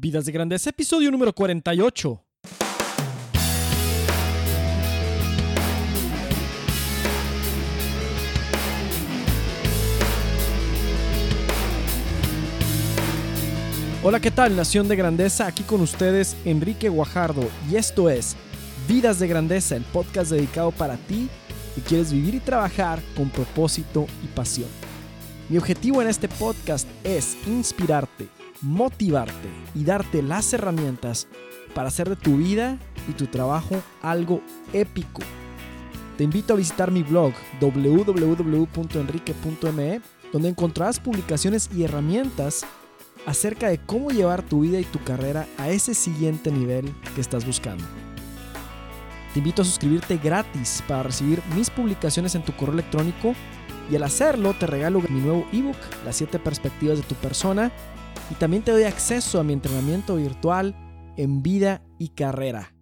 [0.00, 2.24] Vidas de Grandeza, episodio número 48.
[14.02, 15.46] Hola, ¿qué tal, Nación de Grandeza?
[15.46, 18.36] Aquí con ustedes Enrique Guajardo y esto es
[18.88, 21.28] Vidas de Grandeza, el podcast dedicado para ti
[21.74, 24.70] que quieres vivir y trabajar con propósito y pasión.
[25.50, 31.26] Mi objetivo en este podcast es inspirarte motivarte y darte las herramientas
[31.74, 34.40] para hacer de tu vida y tu trabajo algo
[34.72, 35.22] épico.
[36.16, 40.00] Te invito a visitar mi blog www.enrique.me
[40.32, 42.64] donde encontrarás publicaciones y herramientas
[43.26, 47.46] acerca de cómo llevar tu vida y tu carrera a ese siguiente nivel que estás
[47.46, 47.84] buscando.
[49.32, 53.34] Te invito a suscribirte gratis para recibir mis publicaciones en tu correo electrónico
[53.90, 57.72] y al hacerlo te regalo mi nuevo ebook, Las 7 perspectivas de tu persona,
[58.30, 60.74] y también te doy acceso a mi entrenamiento virtual
[61.16, 62.74] en vida y carrera.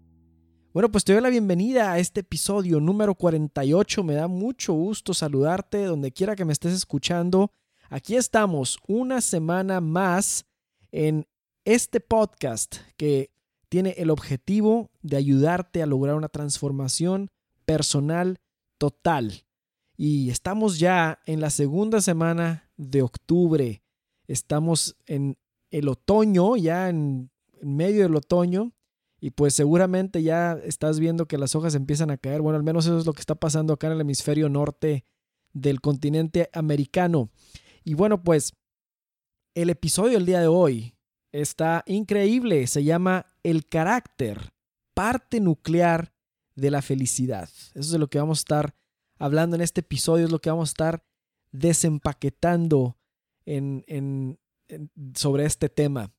[0.75, 4.05] Bueno, pues te doy la bienvenida a este episodio número 48.
[4.05, 7.51] Me da mucho gusto saludarte donde quiera que me estés escuchando.
[7.89, 10.45] Aquí estamos una semana más
[10.93, 11.27] en
[11.65, 13.33] este podcast que
[13.71, 17.31] tiene el objetivo de ayudarte a lograr una transformación
[17.65, 18.39] personal
[18.77, 19.45] total.
[19.97, 23.83] Y estamos ya en la segunda semana de octubre.
[24.29, 25.37] Estamos en
[25.71, 28.73] el otoño, ya en, medio del otoño,
[29.21, 32.41] y pues seguramente ya estás viendo que las hojas empiezan a caer.
[32.41, 35.05] Bueno, al menos eso es lo que está pasando acá en el hemisferio norte
[35.53, 37.31] del continente americano.
[37.83, 38.53] Y bueno, pues
[39.55, 40.95] el episodio del día de hoy
[41.33, 42.67] está increíble.
[42.69, 44.53] Se llama El carácter,
[44.95, 46.13] parte nuclear
[46.55, 47.49] de la felicidad.
[47.49, 48.75] Eso es de lo que vamos a estar
[49.19, 51.05] hablando en este episodio, es lo que vamos a estar
[51.51, 52.98] desempaquetando
[53.49, 54.39] en,
[55.15, 56.13] sobre este tema.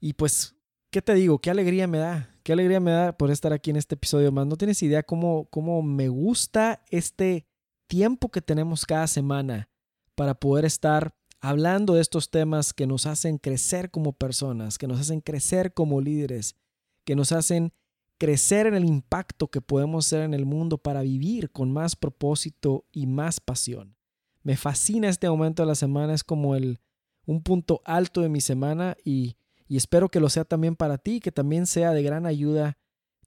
[0.00, 0.56] Y pues,
[0.90, 1.40] ¿qué te digo?
[1.40, 2.34] ¿Qué alegría me da?
[2.42, 4.46] ¿Qué alegría me da por estar aquí en este episodio más?
[4.46, 7.46] No tienes idea cómo, cómo me gusta este
[7.86, 9.68] tiempo que tenemos cada semana
[10.14, 15.00] para poder estar hablando de estos temas que nos hacen crecer como personas, que nos
[15.00, 16.56] hacen crecer como líderes,
[17.04, 17.72] que nos hacen
[18.18, 22.86] crecer en el impacto que podemos hacer en el mundo para vivir con más propósito
[22.92, 23.96] y más pasión.
[24.42, 26.80] Me fascina este momento de la semana, es como el
[27.26, 29.36] un punto alto de mi semana y,
[29.68, 32.78] y espero que lo sea también para ti, que también sea de gran ayuda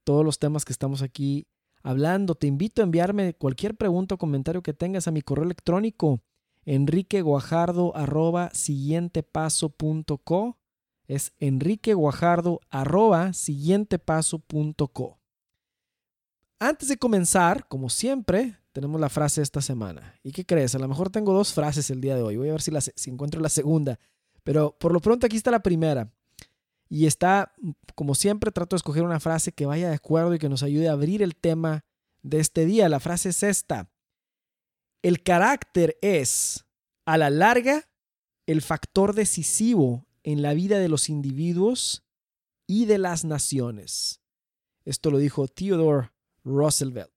[0.04, 1.48] todos los temas que estamos aquí
[1.84, 2.36] hablando.
[2.36, 6.22] Te invito a enviarme cualquier pregunta o comentario que tengas a mi correo electrónico
[6.66, 8.50] enriqueguajardo arroba
[11.08, 15.20] es enriqueguajardo arroba siguientepaso.co
[16.64, 20.20] antes de comenzar, como siempre, tenemos la frase esta semana.
[20.24, 20.74] ¿Y qué crees?
[20.76, 22.38] A lo mejor tengo dos frases el día de hoy.
[22.38, 24.00] Voy a ver si, si encuentro la segunda.
[24.44, 26.12] Pero por lo pronto aquí está la primera.
[26.90, 27.54] Y está,
[27.96, 30.90] como siempre, trato de escoger una frase que vaya de acuerdo y que nos ayude
[30.90, 31.86] a abrir el tema
[32.24, 32.90] de este día.
[32.90, 33.90] La frase es esta.
[35.04, 36.66] El carácter es,
[37.06, 37.90] a la larga,
[38.48, 42.04] el factor decisivo en la vida de los individuos
[42.66, 44.22] y de las naciones.
[44.84, 46.12] Esto lo dijo Theodore
[46.44, 47.13] Roosevelt.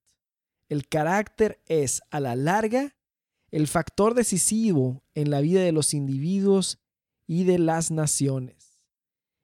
[0.69, 2.97] El carácter es, a la larga,
[3.51, 6.79] el factor decisivo en la vida de los individuos
[7.27, 8.81] y de las naciones.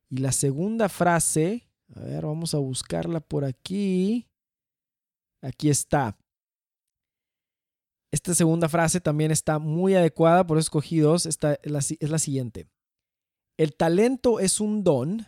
[0.09, 4.29] Y la segunda frase, a ver, vamos a buscarla por aquí.
[5.41, 6.19] Aquí está.
[8.11, 11.25] Esta segunda frase también está muy adecuada, por eso escogí dos.
[11.27, 12.69] Es la siguiente.
[13.57, 15.27] El talento es un don,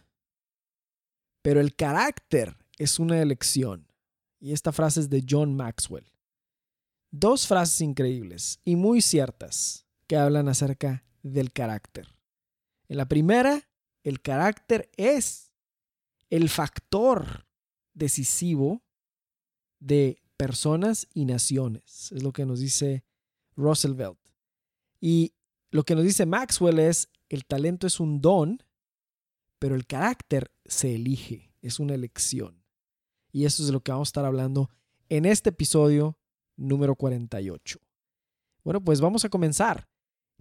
[1.41, 3.87] pero el carácter es una elección.
[4.45, 6.05] Y esta frase es de John Maxwell.
[7.11, 12.15] Dos frases increíbles y muy ciertas que hablan acerca del carácter.
[12.91, 13.67] En la primera,
[14.03, 15.51] el carácter es
[16.29, 17.47] el factor
[17.95, 18.83] decisivo
[19.81, 22.13] de personas y naciones.
[22.13, 23.03] Es lo que nos dice
[23.57, 24.19] Roosevelt.
[25.01, 25.33] Y
[25.71, 28.63] lo que nos dice Maxwell es, el talento es un don,
[29.59, 32.64] pero el carácter se elige, es una elección.
[33.35, 34.71] Y eso es de lo que vamos a estar hablando
[35.09, 36.17] en este episodio
[36.57, 37.81] número 48.
[38.63, 39.89] Bueno, pues vamos a comenzar.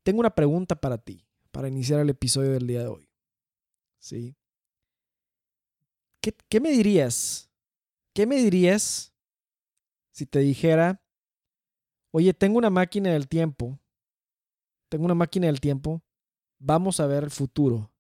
[0.03, 3.09] Tengo una pregunta para ti, para iniciar el episodio del día de hoy.
[3.97, 4.35] ¿Sí?
[6.21, 7.49] ¿Qué, me dirías?
[8.13, 9.11] ¿Qué me dirías
[10.11, 11.01] si te dijera,
[12.11, 13.79] oye, tengo una máquina del tiempo,
[14.87, 16.03] tengo una máquina del tiempo,
[16.59, 17.91] vamos a ver el futuro,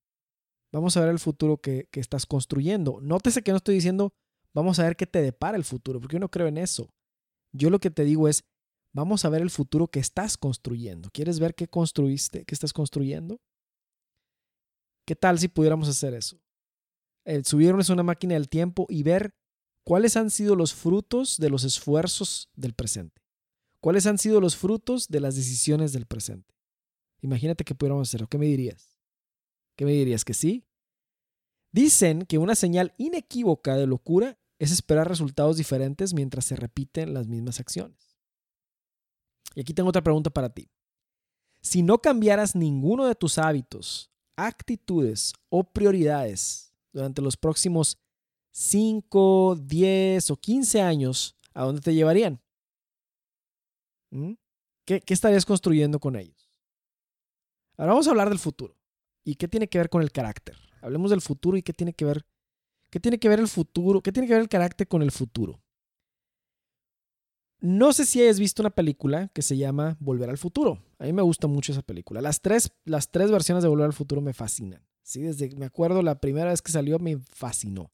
[0.71, 2.99] vamos a ver el futuro que, que estás construyendo.
[3.01, 4.13] Nótese que no estoy diciendo,
[4.53, 6.93] Vamos a ver qué te depara el futuro, porque yo no creo en eso.
[7.51, 8.43] Yo lo que te digo es,
[8.93, 11.09] vamos a ver el futuro que estás construyendo.
[11.11, 13.41] ¿Quieres ver qué construiste, qué estás construyendo?
[15.05, 16.39] ¿Qué tal si pudiéramos hacer eso?
[17.25, 19.35] El subirnos a una máquina del tiempo y ver
[19.83, 23.21] cuáles han sido los frutos de los esfuerzos del presente.
[23.79, 26.53] ¿Cuáles han sido los frutos de las decisiones del presente?
[27.21, 28.27] Imagínate que pudiéramos hacerlo.
[28.27, 28.97] ¿Qué me dirías?
[29.75, 30.23] ¿Qué me dirías?
[30.23, 30.65] ¿Que sí?
[31.73, 37.27] Dicen que una señal inequívoca de locura es esperar resultados diferentes mientras se repiten las
[37.27, 38.17] mismas acciones.
[39.55, 40.71] Y aquí tengo otra pregunta para ti.
[41.61, 47.97] Si no cambiaras ninguno de tus hábitos, actitudes o prioridades durante los próximos
[48.51, 52.41] 5, 10 o 15 años, ¿a dónde te llevarían?
[54.11, 54.33] ¿Mm?
[54.85, 56.49] ¿Qué, ¿Qué, estarías construyendo con ellos?
[57.75, 58.77] Ahora vamos a hablar del futuro.
[59.25, 60.57] ¿Y qué tiene que ver con el carácter?
[60.81, 62.25] Hablemos del futuro y qué tiene que ver,
[62.93, 65.59] qué tiene que ver el futuro, qué tiene que ver el carácter con el futuro.
[67.59, 70.77] No sé si hayas visto una película que se llama Volver al Futuro.
[70.99, 72.21] A mí me gusta mucho esa película.
[72.21, 74.85] Las tres, las tres versiones de Volver al Futuro me fascinan.
[75.01, 75.23] ¿sí?
[75.23, 77.91] Desde me acuerdo la primera vez que salió me fascinó.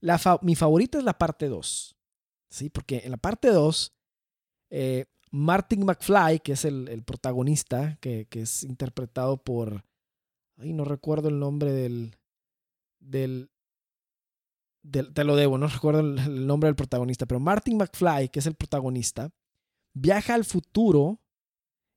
[0.00, 1.94] La mi favorita es la parte 2.
[2.48, 2.70] ¿sí?
[2.70, 3.92] Porque en la parte 2,
[4.70, 9.84] eh, Martin McFly, que es el, protagonista, que, que, es interpretado por.
[10.56, 12.16] Ay, no recuerdo el nombre del.
[13.00, 13.50] del
[14.90, 18.54] te lo debo, no recuerdo el, nombre del protagonista, pero Martin McFly, que es el
[18.54, 19.30] protagonista,
[19.92, 21.20] viaja al futuro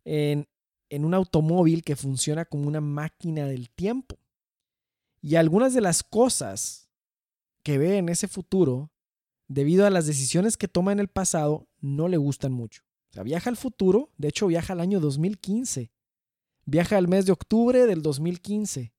[0.05, 0.47] en,
[0.89, 4.17] en un automóvil que funciona como una máquina del tiempo.
[5.21, 6.89] Y algunas de las cosas
[7.63, 8.91] que ve en ese futuro,
[9.47, 12.83] debido a las decisiones que toma en el pasado, no le gustan mucho.
[13.09, 15.91] O sea, viaja al futuro, de hecho viaja al año 2015.
[16.65, 18.93] Viaja al mes de octubre del 2015.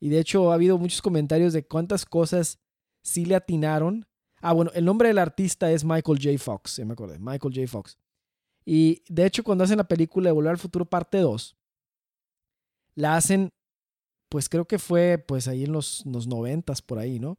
[0.00, 2.58] Y de hecho ha habido muchos comentarios de cuántas cosas
[3.06, 4.04] sí le atinaron.
[4.40, 6.38] Ah, bueno, el nombre del artista es Michael J.
[6.38, 7.66] Fox, se me acordé, Michael J.
[7.68, 7.96] Fox.
[8.64, 11.56] Y de hecho, cuando hacen la película de Volver al Futuro parte 2,
[12.96, 13.50] la hacen,
[14.28, 17.38] pues creo que fue pues ahí en los, los 90 por ahí, ¿no?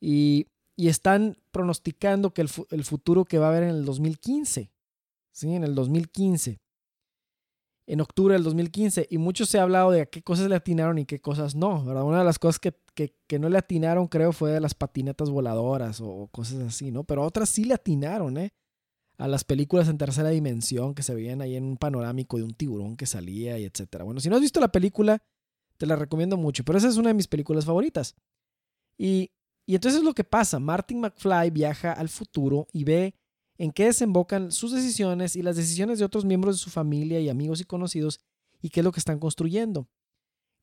[0.00, 4.70] Y, y están pronosticando que el, el, futuro que va a haber en el 2015,
[5.32, 5.54] ¿sí?
[5.54, 6.60] En el 2015
[7.90, 11.06] en octubre del 2015 y mucho se ha hablado de qué cosas le atinaron y
[11.06, 12.04] qué cosas no, ¿verdad?
[12.04, 16.00] Una de las cosas que, que, no le atinaron creo fue de las patinetas voladoras
[16.00, 17.02] o, cosas así, ¿no?
[17.02, 18.52] Pero otras sí le atinaron, ¿eh?
[19.18, 22.54] A las películas en tercera dimensión que se veían ahí en un panorámico de un
[22.54, 24.04] tiburón que salía y etcétera.
[24.04, 25.20] Bueno, si no has visto la película,
[25.76, 28.14] te la recomiendo mucho, pero esa es una de mis películas favoritas.
[28.98, 29.32] Y,
[29.66, 33.16] y entonces es lo que pasa, Martin McFly viaja al futuro y ve
[33.60, 37.28] en qué desembocan sus decisiones y las decisiones de otros miembros de su familia y
[37.28, 38.18] amigos y conocidos
[38.62, 39.86] y qué es lo que están construyendo.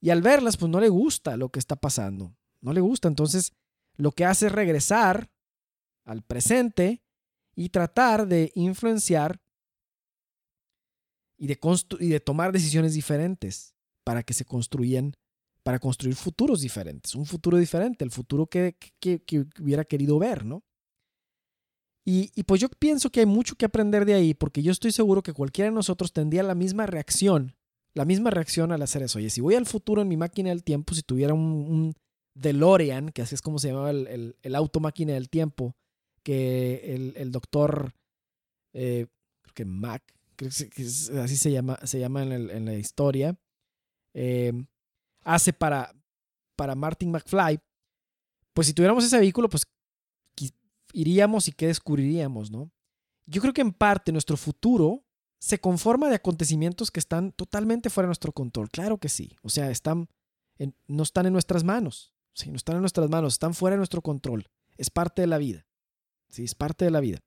[0.01, 2.35] Y al verlas, pues no le gusta lo que está pasando.
[2.59, 3.07] No le gusta.
[3.07, 3.53] Entonces,
[3.97, 5.29] lo que hace es regresar
[6.05, 7.03] al presente
[7.55, 9.39] y tratar de influenciar
[11.37, 11.59] y de,
[11.99, 15.13] y de tomar decisiones diferentes para que se construyan,
[15.61, 20.45] para construir futuros diferentes, un futuro diferente, el futuro que, que, que hubiera querido ver,
[20.45, 20.63] ¿no?
[22.09, 25.21] Y, pues yo pienso que hay mucho que aprender de ahí, porque yo estoy seguro
[25.21, 27.53] que cualquiera de nosotros tendría la misma reacción,
[27.93, 29.17] la misma reacción al hacer eso.
[29.17, 31.93] Oye, si voy al futuro en mi máquina del tiempo, si tuviera un,
[32.33, 35.75] DeLorean, que así es como se llamaba el, el, auto máquina del tiempo,
[36.23, 37.93] que el, doctor,
[38.71, 39.07] eh,
[39.41, 40.01] creo que Mac,
[40.37, 40.83] creo que
[41.19, 43.37] así se llama, se llama en, la historia,
[44.13, 44.53] eh,
[45.25, 45.93] hace para,
[46.55, 47.59] para Martin McFly,
[48.53, 49.65] pues si tuviéramos ese vehículo, pues
[50.97, 52.71] iríamos y qué descubriríamos, ¿no?
[53.25, 55.05] Yo creo que en parte nuestro futuro
[55.39, 58.69] se conforma de acontecimientos que están totalmente fuera de nuestro control.
[58.69, 59.35] Claro que sí.
[59.43, 60.09] O sea, están
[60.87, 62.13] no están en nuestras manos.
[62.33, 64.47] Sí, no están en nuestras manos, están fuera de nuestro control.
[64.75, 65.67] Es parte de la vida.
[66.29, 67.19] Sí, es parte de la vida.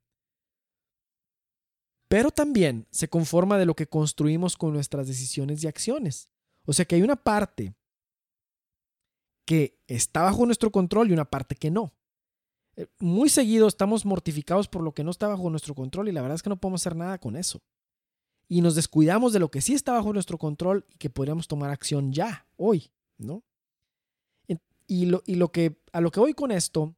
[2.08, 6.28] Pero también se conforma de lo que construimos con nuestras decisiones y acciones.
[6.64, 7.74] O sea que hay una parte
[9.44, 11.94] que está bajo nuestro control y una parte que no.
[12.80, 16.22] Eh, muy seguido estamos mortificados por lo que no está bajo nuestro control y la
[16.22, 17.60] verdad es que no podemos hacer nada con eso.
[18.48, 21.70] Y nos descuidamos de lo que sí está bajo nuestro control y que podríamos tomar
[21.70, 23.44] acción ya, hoy, ¿no?
[24.86, 26.96] Y lo, y lo que, a lo que voy con esto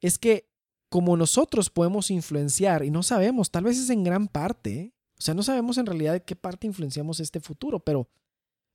[0.00, 0.48] es que
[0.88, 4.94] como nosotros podemos influenciar, y no sabemos, tal vez es en gran parte, ¿eh?
[5.18, 8.08] o sea, no sabemos en realidad de qué parte influenciamos este futuro, pero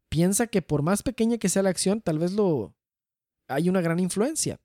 [0.10, 2.76] piensa que por más pequeña que sea la acción, tal vez lo
[3.48, 4.60] hay una gran influencia.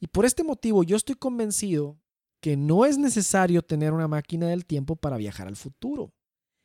[0.00, 2.00] Y por este motivo yo estoy convencido
[2.40, 6.14] que no es necesario tener una máquina del tiempo para viajar al futuro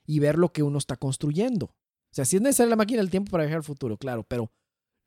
[0.07, 1.65] y ver lo que uno está construyendo.
[1.65, 4.51] O sea, sí es necesaria la máquina del tiempo para viajar al futuro, claro, pero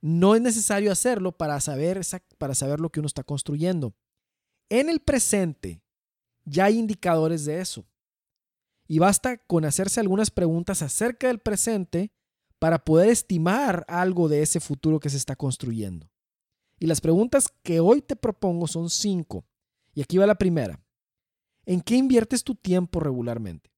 [0.02, 2.02] no es necesario hacerlo para saber,
[2.36, 3.94] para saber lo que uno está construyendo.
[4.68, 5.82] En el presente
[6.44, 7.86] ya hay indicadores de eso.
[8.86, 12.12] Y basta con hacerse algunas preguntas acerca del presente
[12.58, 16.10] para poder estimar algo de ese futuro que se está construyendo.
[16.78, 19.44] Y las preguntas que hoy te propongo son cinco.
[19.94, 20.80] Y aquí va la primera.
[21.66, 23.70] ¿En qué inviertes tu tiempo regularmente?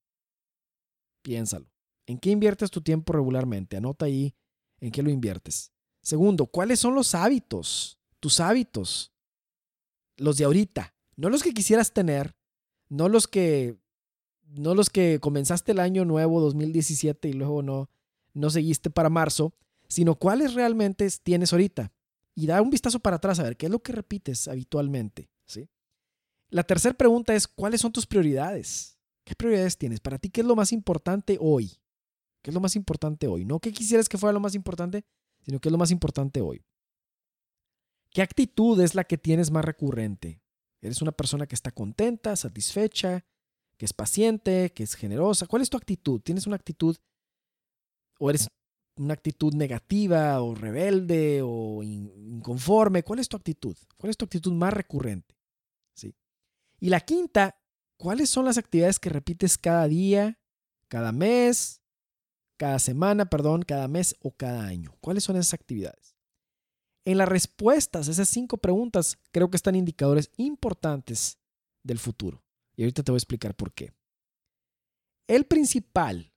[1.23, 1.71] Piénsalo.
[2.07, 3.77] ¿En qué inviertes tu tiempo regularmente?
[3.77, 4.35] Anota ahí
[4.81, 5.73] en qué lo inviertes.
[6.03, 7.99] Segundo, ¿cuáles son los hábitos?
[8.21, 9.13] Tus hábitos.
[10.17, 10.95] Los de ahorita.
[11.17, 12.37] No los que quisieras tener.
[12.89, 13.79] No los que.
[14.43, 17.89] No los que comenzaste el año nuevo 2017 y luego no,
[18.35, 19.55] no seguiste para marzo,
[19.87, 21.93] sino cuáles realmente tienes ahorita.
[22.41, 25.31] Y da un vistazo para atrás a ver qué es lo que repites habitualmente.
[25.45, 25.69] ¿sí?
[26.49, 28.99] La tercera pregunta es, ¿cuáles son tus prioridades?
[29.25, 30.01] ¿Qué prioridades tienes?
[30.01, 31.77] Para ti, ¿qué es lo más importante hoy?
[32.41, 33.45] ¿Qué es lo más importante hoy?
[33.45, 35.05] No que quisieras que fuera lo más importante,
[35.43, 36.65] sino qué es lo más importante hoy.
[38.11, 40.41] ¿Qué actitud es la que tienes más recurrente?
[40.81, 43.23] ¿Eres una persona que está contenta, satisfecha,
[43.77, 45.47] que es paciente, que es generosa?
[45.47, 46.23] ¿Cuál es tu actitud?
[46.23, 46.97] ¿Tienes una actitud
[48.19, 48.49] o eres
[49.01, 53.03] una actitud negativa o rebelde o inconforme?
[53.03, 53.77] ¿Cuál es tu actitud?
[53.97, 55.35] ¿Cuál es tu actitud más recurrente?
[55.95, 56.15] ¿Sí?
[56.79, 57.59] Y la quinta,
[57.97, 60.39] ¿cuáles son las actividades que repites cada día,
[60.89, 61.81] cada mes,
[62.57, 64.95] cada semana, perdón, cada mes o cada año?
[65.01, 66.15] ¿Cuáles son esas actividades?
[67.05, 71.39] En las respuestas a esas cinco preguntas creo que están indicadores importantes
[71.83, 72.45] del futuro.
[72.77, 73.93] Y ahorita te voy a explicar por qué.
[75.27, 76.30] El principal,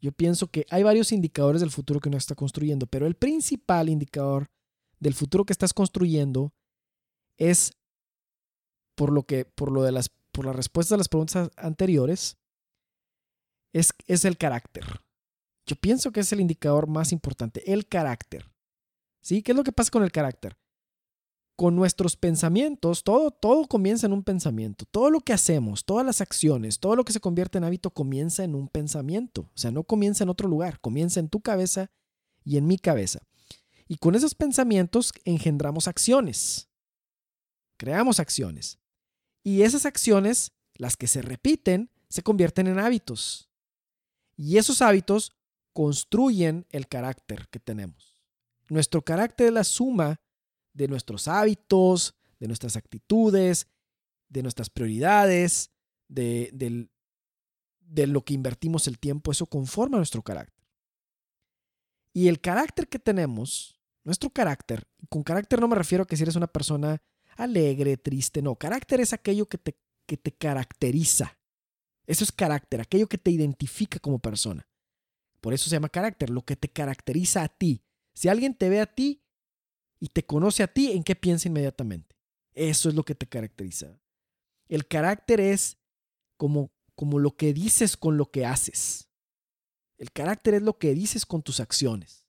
[0.00, 3.88] yo pienso que hay varios indicadores del futuro que uno está construyendo, pero el principal
[3.88, 4.50] indicador
[4.98, 6.52] del futuro que estás construyendo
[7.36, 7.72] es
[8.94, 12.36] por lo que, por lo de las, por las respuestas a las preguntas anteriores,
[13.72, 14.84] es, es el carácter.
[15.66, 18.50] Yo pienso que es el indicador más importante, el carácter.
[19.22, 19.42] ¿Sí?
[19.42, 20.56] ¿Qué es lo que pasa con el carácter?
[21.60, 24.86] Con nuestros pensamientos, todo, todo comienza en un pensamiento.
[24.86, 28.44] Todo lo que hacemos, todas las acciones, todo lo que se convierte en hábito comienza
[28.44, 29.42] en un pensamiento.
[29.42, 31.90] O sea, no comienza en otro lugar, comienza en tu cabeza
[32.44, 33.20] y en mi cabeza.
[33.86, 36.70] Y con esos pensamientos engendramos acciones.
[37.76, 38.78] Creamos acciones.
[39.44, 43.50] Y esas acciones, las que se repiten, se convierten en hábitos.
[44.34, 45.36] Y esos hábitos
[45.74, 48.18] construyen el carácter que tenemos.
[48.70, 50.22] Nuestro carácter es la suma
[50.72, 53.68] de nuestros hábitos, de nuestras actitudes,
[54.28, 55.70] de nuestras prioridades,
[56.08, 56.50] de,
[57.80, 59.32] de lo que invertimos el tiempo.
[59.32, 60.64] Eso conforma nuestro carácter.
[62.12, 66.22] Y el carácter que tenemos, nuestro carácter, con carácter no me refiero a que si
[66.22, 67.02] eres una persona
[67.36, 71.38] alegre, triste, no, carácter es aquello que te, que te caracteriza.
[72.06, 74.68] Eso es carácter, aquello que te identifica como persona.
[75.40, 78.80] Por eso se llama carácter, lo que te caracteriza a ti, si alguien te ve
[78.80, 79.22] a ti
[80.00, 82.16] y te conoce a ti, ¿en qué piensa inmediatamente?
[82.52, 84.00] Eso es lo que te caracteriza.
[84.68, 85.78] El carácter es
[86.36, 89.08] como, como lo que dices con lo que haces.
[89.98, 92.26] El carácter es lo que dices con tus acciones.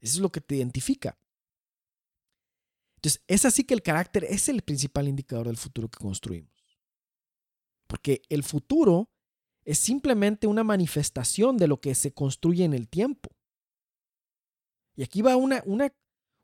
[0.00, 1.18] Eso es lo que te identifica.
[2.96, 6.52] Entonces, es así que el carácter es el principal indicador del futuro que construimos.
[7.86, 9.10] Porque el futuro
[9.64, 13.30] es simplemente una manifestación de lo que se construye en el tiempo.
[14.96, 15.90] Y aquí va una, una,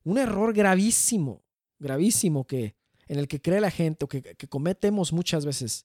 [0.06, 1.44] un error gravísimo,
[1.80, 2.76] gravísimo que,
[3.08, 5.84] en el que cree la gente o que, cometemos muchas veces.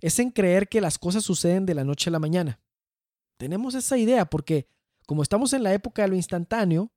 [0.00, 2.60] Es en creer que las cosas suceden de la noche a la mañana.
[3.36, 4.66] Tenemos esa idea porque
[5.06, 6.92] como estamos en la época de lo instantáneo,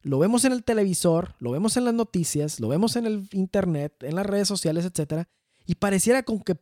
[0.00, 4.02] lo vemos en el televisor, lo vemos en las noticias, lo vemos en el internet,
[4.02, 5.28] en las redes sociales, etc.
[5.66, 6.56] Y pareciera como que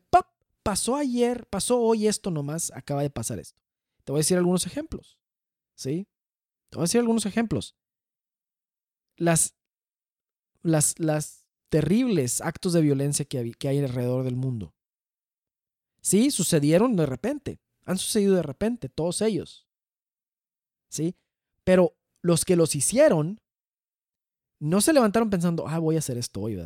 [0.64, 3.62] pasó ayer, pasó hoy esto nomás, acaba de pasar esto.
[4.02, 5.20] Te voy a decir algunos ejemplos.
[5.76, 6.08] ¿Sí?
[6.72, 7.76] voy a decir algunos ejemplos.
[9.16, 9.54] Las,
[10.62, 14.74] las, las terribles actos de violencia que hay, que hay alrededor del mundo.
[16.00, 17.60] Sí, sucedieron de repente.
[17.84, 19.66] Han sucedido de repente, todos ellos.
[20.88, 21.16] ¿Sí?
[21.64, 23.40] Pero los que los hicieron
[24.60, 26.58] no se levantaron pensando, ah, voy a hacer esto hoy.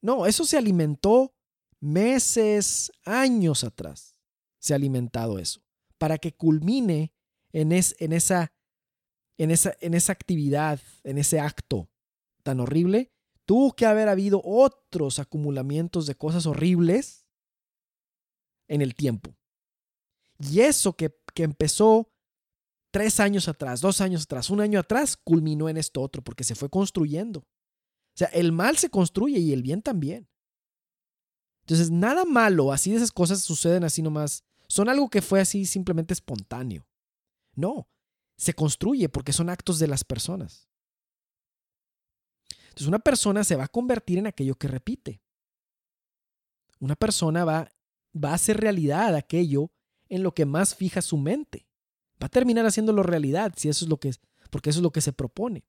[0.00, 1.34] No, eso se alimentó
[1.80, 4.18] meses, años atrás.
[4.58, 5.60] Se ha alimentado eso.
[5.98, 7.12] Para que culmine
[7.52, 8.52] en, es, en esa
[9.38, 11.88] en esa, en esa actividad, en ese acto
[12.42, 13.12] tan horrible,
[13.46, 17.24] tuvo que haber habido otros acumulamientos de cosas horribles
[18.66, 19.34] en el tiempo.
[20.38, 22.10] Y eso que, que empezó
[22.90, 26.54] tres años atrás, dos años atrás, un año atrás, culminó en esto otro, porque se
[26.54, 27.40] fue construyendo.
[27.40, 30.28] O sea, el mal se construye y el bien también.
[31.60, 35.66] Entonces, nada malo, así de esas cosas suceden así nomás, son algo que fue así
[35.66, 36.86] simplemente espontáneo.
[37.54, 37.88] No,
[38.38, 40.68] se construye porque son actos de las personas.
[42.68, 45.20] Entonces una persona se va a convertir en aquello que repite.
[46.78, 47.68] Una persona va,
[48.14, 49.72] va a hacer realidad aquello
[50.08, 51.66] en lo que más fija su mente.
[52.22, 54.92] Va a terminar haciéndolo realidad, si eso es lo que es, porque eso es lo
[54.92, 55.64] que se propone.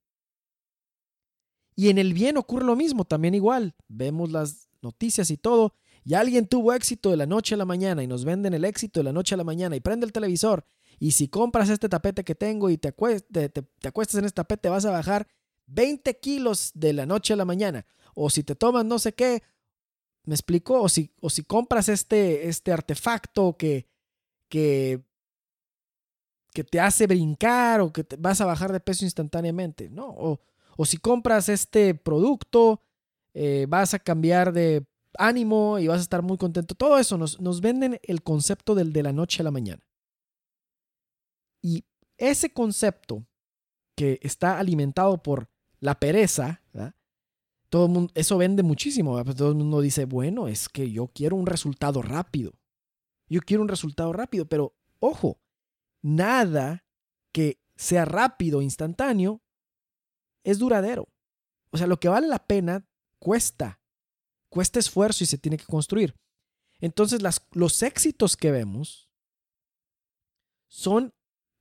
[1.76, 3.76] Y en el bien ocurre lo mismo, también igual.
[3.88, 5.74] Vemos las noticias y todo,
[6.04, 9.00] y alguien tuvo éxito de la noche a la mañana y nos venden el éxito
[9.00, 10.66] de la noche a la mañana y prende el televisor.
[11.00, 14.92] Y si compras este tapete que tengo y te, acuestas en este tapete, vas a
[14.92, 15.28] bajar
[15.68, 17.86] 20 kilos de la noche a la mañana.
[18.14, 19.42] O si te tomas no sé qué,
[20.26, 20.82] ¿me explico?
[20.82, 23.88] O si, o si compras este, este artefacto que,
[24.50, 25.02] que,
[26.54, 30.08] que te hace brincar o que te vas a bajar de peso instantáneamente, ¿no?
[30.10, 30.42] O,
[30.76, 32.82] o si compras este producto,
[33.34, 34.86] eh, vas a cambiar de
[35.18, 36.76] ánimo y vas a estar muy contento.
[36.76, 39.89] Todo eso nos, nos venden el concepto del de la noche a la mañana.
[41.62, 41.86] Y
[42.18, 43.26] ese concepto
[43.96, 45.50] que está alimentado por
[45.80, 46.62] la pereza,
[47.70, 49.22] todo mundo, eso vende muchísimo.
[49.24, 52.54] Pues todo el mundo dice, bueno, es que yo quiero un resultado rápido.
[53.28, 55.40] Yo quiero un resultado rápido, pero ojo,
[56.02, 56.86] nada
[57.32, 59.42] que sea rápido, instantáneo,
[60.44, 61.08] es duradero.
[61.70, 62.88] O sea, lo que vale la pena
[63.20, 63.80] cuesta,
[64.50, 66.16] cuesta esfuerzo y se tiene que construir.
[66.80, 69.10] Entonces, los éxitos que vemos
[70.68, 71.14] son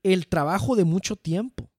[0.03, 1.71] el trabajo de mucho tiempo.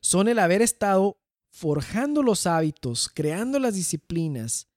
[0.00, 1.18] Son el haber estado
[1.50, 4.68] forjando los hábitos, creando las disciplinas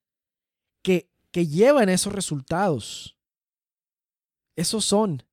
[0.81, 3.17] que, que llevan esos resultados.
[4.55, 5.23] Esos son.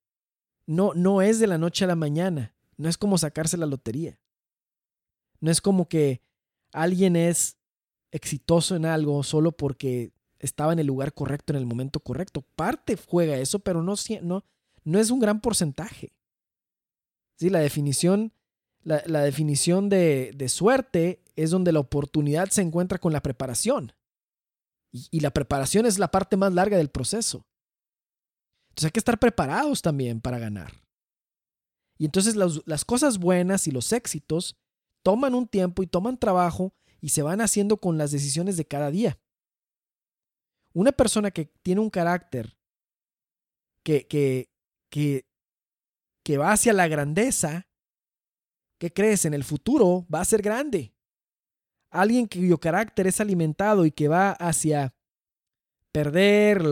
[0.67, 2.55] No, no es de la noche a la mañana.
[2.77, 4.19] No es como sacarse la lotería.
[5.41, 6.23] No es como que
[6.73, 7.59] alguien es
[8.11, 12.43] exitoso en algo solo porque estaba en el lugar correcto en el momento correcto.
[12.43, 14.45] Parte juega eso, pero no, no,
[14.85, 16.13] no es un gran porcentaje.
[17.39, 18.33] Sí, la definición
[18.85, 23.93] la, definición de, suerte es donde la oportunidad se encuentra con la preparación.
[24.93, 27.47] Y, la preparación es la parte más larga del proceso.
[28.69, 30.73] Entonces hay que estar preparados también para ganar.
[31.97, 34.57] Y entonces las cosas buenas y los éxitos
[35.03, 38.91] toman un tiempo y toman trabajo y se van haciendo con las decisiones de cada
[38.91, 39.19] día.
[40.73, 42.59] Una persona que tiene un carácter
[43.85, 44.51] que, que,
[44.91, 45.27] que,
[46.25, 47.69] que va hacia la grandeza,
[48.79, 49.25] ¿Qué crees?
[49.25, 50.95] En el futuro va a ser grande.
[51.91, 54.95] Alguien cuyo carácter es alimentado y que va hacia
[55.93, 56.63] perder,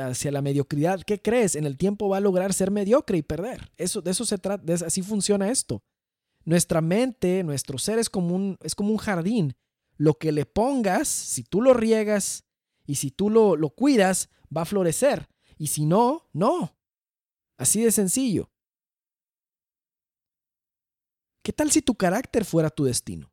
[0.00, 1.54] hacia la mediocridad, ¿qué crees?
[1.54, 3.72] En el tiempo va a lograr ser mediocre y perder.
[3.78, 5.82] Eso, de eso se trata, así funciona esto.
[6.44, 9.54] Nuestra mente, nuestro ser es como, un, es como un jardín.
[9.96, 12.44] Lo que le pongas, si tú lo riegas
[12.84, 15.28] y si tú lo, lo cuidas, va a florecer.
[15.56, 16.76] Y si no, no.
[17.56, 18.51] Así de sencillo.
[21.44, 23.32] ¿Qué tal si tu carácter fuera tu destino?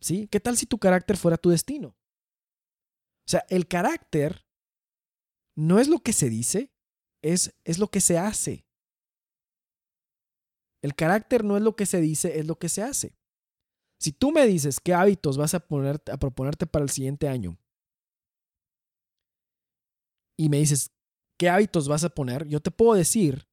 [0.00, 0.28] ¿Sí?
[0.28, 1.88] ¿Qué tal si tu carácter fuera tu destino?
[1.88, 4.46] O sea, el carácter
[5.56, 6.72] no es lo que se dice,
[7.22, 8.66] es, es lo que se hace.
[10.82, 13.16] El carácter no es lo que se dice, es lo que se hace.
[13.98, 17.58] Si tú me dices qué hábitos vas a, poner, a proponerte para el siguiente año
[20.38, 20.92] y me dices
[21.38, 23.48] qué hábitos vas a poner, yo te puedo decir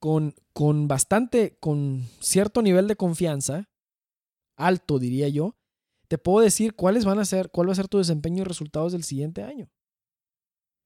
[0.00, 3.70] con, con bastante, con cierto nivel de confianza,
[4.56, 5.56] alto diría yo,
[6.08, 8.92] te puedo decir cuáles van a ser, cuál va a ser tu desempeño y resultados
[8.92, 9.70] del siguiente año.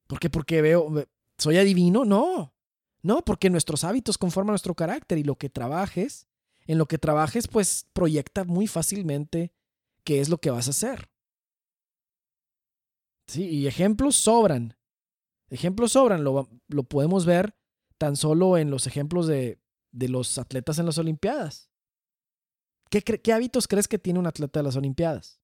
[0.06, 0.28] ¿Por qué?
[0.28, 0.92] Porque veo,
[1.38, 2.54] soy adivino, no.
[3.02, 6.26] No, porque nuestros hábitos conforman nuestro carácter y lo que trabajes,
[6.66, 9.52] en lo que trabajes, pues proyecta muy fácilmente
[10.04, 11.10] qué es lo que vas a hacer.
[13.26, 14.76] Sí, y ejemplos sobran.
[15.48, 17.54] Ejemplos sobran, lo, lo podemos ver
[18.04, 19.58] tan solo en los ejemplos de,
[19.92, 21.70] los atletas en las Olimpiadas.
[22.90, 25.40] ¿Qué, ¿Qué, hábitos crees que tiene un atleta de las Olimpiadas?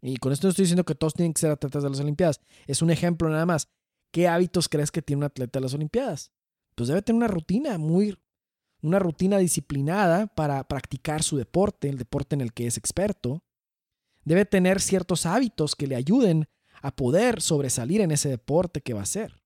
[0.00, 2.40] Y con esto no estoy diciendo que todos tienen que ser atletas de las Olimpiadas.
[2.66, 3.68] Es un ejemplo nada más.
[4.10, 6.32] ¿Qué hábitos crees que tiene un atleta de las Olimpiadas?
[6.76, 8.16] Pues debe tener una rutina muy,
[8.80, 13.44] una rutina disciplinada para practicar su deporte, el deporte en el que es experto.
[14.24, 16.48] Debe tener ciertos hábitos que le ayuden
[16.80, 19.37] a poder sobresalir en ese deporte que va a hacer.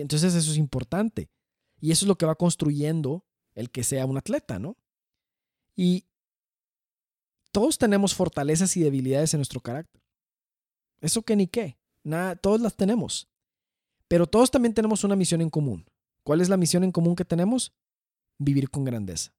[0.00, 1.30] Entonces eso es importante.
[1.80, 3.24] Y eso es lo que va construyendo
[3.54, 4.76] el que sea un atleta, ¿no?
[5.76, 6.06] Y
[7.50, 10.02] todos tenemos fortalezas y debilidades en nuestro carácter.
[11.00, 11.78] Eso que ni qué.
[12.04, 13.28] Nada, todos las tenemos.
[14.08, 15.84] Pero todos también tenemos una misión en común.
[16.22, 17.74] ¿Cuál es la misión en común que tenemos?
[18.38, 19.34] Vivir con grandeza.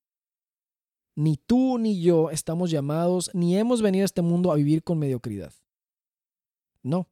[1.16, 5.00] Ni tú ni yo estamos llamados, ni hemos venido a este mundo a vivir con
[5.00, 5.54] mediocridad.
[6.82, 7.10] No.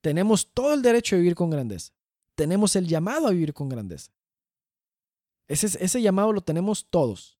[0.00, 1.93] Tenemos todo el derecho a vivir con grandeza
[2.34, 4.12] tenemos el llamado a vivir con grandeza.
[5.46, 7.38] Ese, ese llamado lo tenemos todos.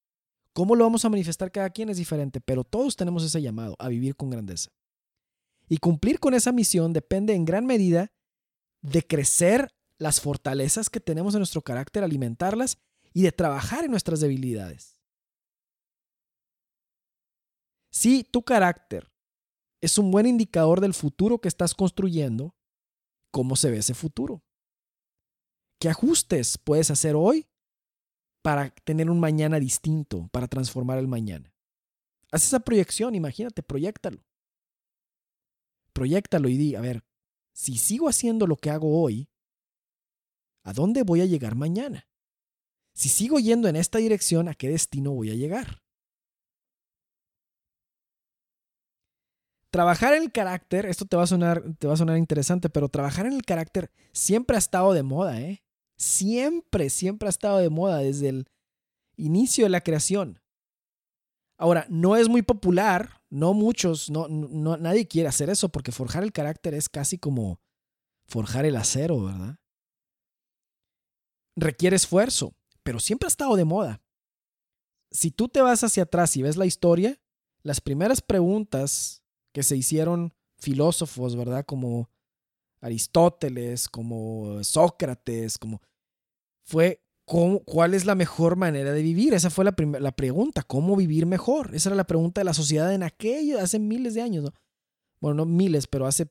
[0.53, 3.89] ¿Cómo lo vamos a manifestar cada quien es diferente, pero todos tenemos ese llamado a
[3.89, 4.71] vivir con grandeza.
[5.69, 8.13] Y cumplir con esa misión depende en gran medida
[8.83, 12.79] de crecer las fortalezas que tenemos en nuestro carácter, alimentarlas
[13.13, 15.01] y de trabajar en nuestras debilidades.
[17.91, 19.11] Si tu carácter
[19.81, 22.55] es un buen indicador del futuro que estás construyendo,
[23.31, 24.43] ¿cómo se ve ese futuro?
[25.85, 27.47] ¿Qué ajustes puedes hacer hoy
[28.41, 31.55] para tener un mañana distinto, para transformar el mañana?
[32.33, 34.25] Haz esa proyección, imagínate, proyectalo.
[35.93, 37.05] Proyectalo y di, a ver,
[37.53, 39.29] si sigo haciendo lo que hago hoy,
[40.63, 42.09] ¿a dónde voy a llegar mañana?
[42.95, 45.83] Si sigo yendo en esta dirección, ¿a qué destino voy a llegar?
[49.69, 52.89] Trabajar en el carácter, esto te va a sonar, te va a sonar interesante, pero
[52.89, 55.64] trabajar en el carácter siempre ha estado de moda, ¿eh?
[56.05, 58.47] Siempre, siempre ha estado de moda desde el
[59.17, 60.41] inicio de la creación.
[61.57, 66.23] Ahora, no es muy popular, no muchos, no, no, nadie quiere hacer eso porque forjar
[66.25, 67.61] el carácter es casi como
[68.27, 69.57] forjar el acero, ¿verdad?
[71.57, 74.01] Requiere esfuerzo pero siempre ha estado de moda.
[75.11, 77.19] Si tú te vas hacia atrás y ves la historia,
[77.63, 81.65] las primeras preguntas que se hicieron filósofos, ¿verdad?
[81.65, 82.11] Como
[82.81, 85.81] Aristóteles, como Sócrates, como
[86.65, 89.35] fue ¿cuál es la mejor manera de vivir?
[89.35, 91.75] Esa fue la, la, pregunta, ¿cómo vivir mejor?
[91.75, 94.51] Esa era la pregunta de la sociedad en aquello, hace miles de años, ¿no?
[95.21, 96.31] Bueno, no miles, pero hace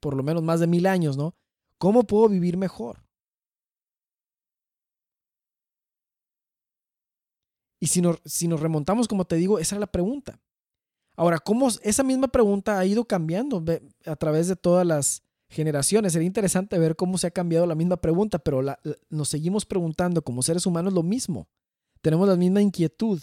[0.00, 1.34] por lo menos más de mil años, ¿no?
[1.78, 3.04] ¿Cómo puedo vivir mejor?
[7.78, 10.40] Y si nos, si nos remontamos, como te digo, esa era la pregunta.
[11.14, 13.62] Ahora, ¿cómo esa misma pregunta ha ido cambiando
[14.06, 16.12] a través de todas las generaciones?
[16.12, 18.62] Sería interesante ver cómo se ha cambiado la misma pregunta, pero
[19.08, 21.48] nos seguimos preguntando como seres humanos lo mismo.
[22.00, 23.20] Tenemos la misma inquietud.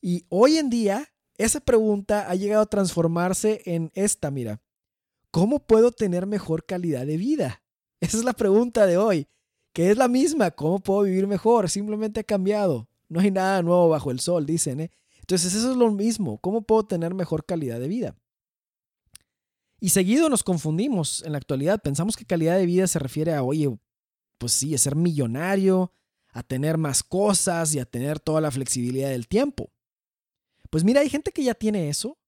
[0.00, 4.62] Y hoy en día, esa pregunta ha llegado a transformarse en esta, mira.
[5.30, 7.62] ¿Cómo puedo tener mejor calidad de vida?
[8.00, 9.28] Esa es la pregunta de hoy,
[9.74, 10.50] que es la misma.
[10.52, 11.68] ¿Cómo puedo vivir mejor?
[11.68, 12.88] Simplemente ha cambiado.
[13.08, 14.80] No hay nada nuevo bajo el sol, dicen.
[14.80, 14.90] ¿eh?
[15.20, 16.38] Entonces eso es lo mismo.
[16.38, 18.16] ¿Cómo puedo tener mejor calidad de vida?
[19.80, 21.80] Y seguido nos confundimos en la actualidad.
[21.80, 23.78] Pensamos que calidad de vida se refiere a, oye,
[24.38, 25.92] pues sí, a ser millonario,
[26.30, 29.72] a tener más cosas y a tener toda la flexibilidad del tiempo.
[30.70, 32.18] Pues mira, hay gente que ya tiene eso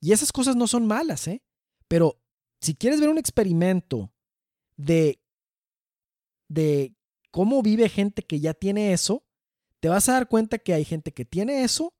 [0.00, 1.42] y esas cosas no son malas, ¿eh?
[1.86, 2.20] Pero
[2.60, 4.12] si quieres ver un experimento
[4.76, 5.20] de,
[6.48, 6.94] de
[7.30, 9.24] cómo vive gente que ya tiene eso,
[9.80, 11.94] te vas a dar cuenta que hay gente que tiene eso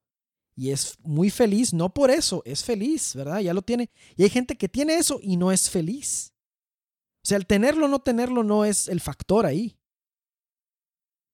[0.61, 3.41] y es muy feliz, no por eso, es feliz, ¿verdad?
[3.41, 3.89] Ya lo tiene.
[4.15, 6.35] Y hay gente que tiene eso y no es feliz.
[7.25, 9.79] O sea, el tenerlo o no tenerlo no es el factor ahí.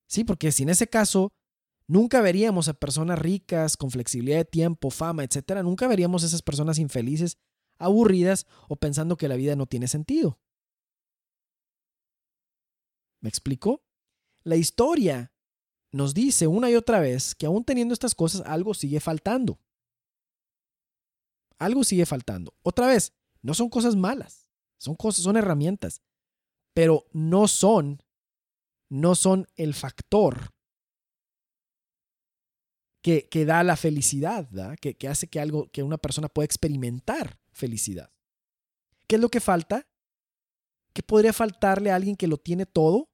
[0.08, 1.32] Sí, porque si en ese caso
[1.88, 6.42] nunca veríamos a personas ricas, con flexibilidad de tiempo, fama, etcétera, nunca veríamos a esas
[6.42, 7.36] personas infelices,
[7.78, 10.38] aburridas o pensando que la vida no tiene sentido.
[13.20, 13.82] ¿Me explico?
[14.44, 15.32] La historia
[15.92, 19.58] nos dice una y otra vez que aún teniendo estas cosas, algo sigue faltando.
[21.58, 22.54] Algo sigue faltando.
[22.62, 26.02] Otra vez, no son cosas malas, son cosas, son herramientas,
[26.74, 28.02] pero no son,
[28.90, 30.52] no son el factor
[33.02, 34.48] que, que da la felicidad,
[34.80, 38.12] que, que hace que algo, que una persona pueda experimentar felicidad.
[39.06, 39.86] ¿Qué es lo que falta?
[40.92, 43.08] ¿Qué podría faltarle a alguien que lo tiene todo?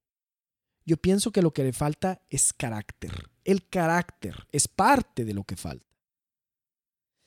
[0.85, 3.31] Yo pienso que lo que le falta es carácter.
[3.45, 5.87] El carácter es parte de lo que falta.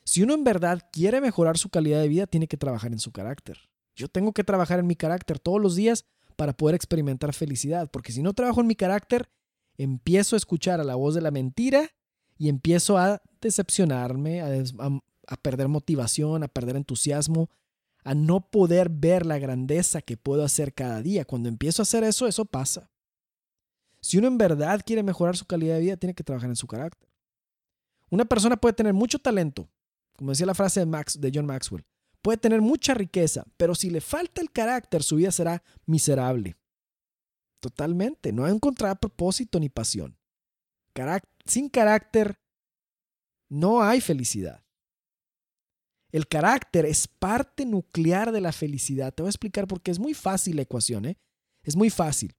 [0.03, 3.11] Si uno en verdad quiere mejorar su calidad de vida, tiene que trabajar en su
[3.11, 3.57] carácter.
[3.95, 8.11] Yo tengo que trabajar en mi carácter todos los días para poder experimentar felicidad, porque
[8.11, 9.29] si no trabajo en mi carácter,
[9.77, 11.89] empiezo a escuchar a la voz de la mentira
[12.37, 17.49] y empiezo a decepcionarme, a, perder motivación, a perder entusiasmo,
[18.03, 21.25] a no poder ver la grandeza que puedo hacer cada día.
[21.25, 22.91] Cuando empiezo a hacer eso, eso pasa.
[24.05, 26.67] Si uno en verdad quiere mejorar su calidad de vida, tiene que trabajar en su
[26.67, 27.09] carácter.
[28.11, 29.67] Una persona puede tener mucho talento,
[30.15, 31.83] como decía la frase de, Max, de John Maxwell,
[32.21, 36.55] puede tener mucha riqueza, pero si le falta el carácter, su vida será miserable.
[37.59, 40.15] Totalmente, no encontrará propósito ni pasión.
[41.43, 42.39] sin carácter
[43.49, 44.63] no hay felicidad.
[46.11, 49.11] El carácter es parte nuclear de la felicidad.
[49.11, 51.17] Te voy a explicar por qué es muy fácil la ecuación, ¿eh?
[51.63, 52.35] Es muy fácil.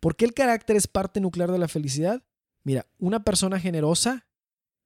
[0.00, 2.24] ¿Por qué el carácter es parte nuclear de la felicidad?
[2.64, 4.26] Mira, una persona generosa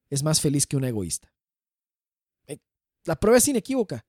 [0.09, 1.33] es más feliz que una egoísta.
[2.47, 2.59] Eh,
[3.05, 4.05] la prueba es inequívoca.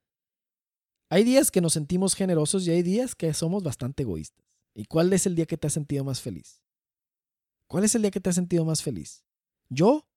[1.08, 4.44] Hay días que nos sentimos generosos y hay días que somos bastante egoístas.
[4.74, 6.62] ¿Y cuál es el día que te has sentido más feliz?
[7.68, 9.24] ¿Cuál es el día que te has sentido más feliz?
[9.68, 10.08] Yo,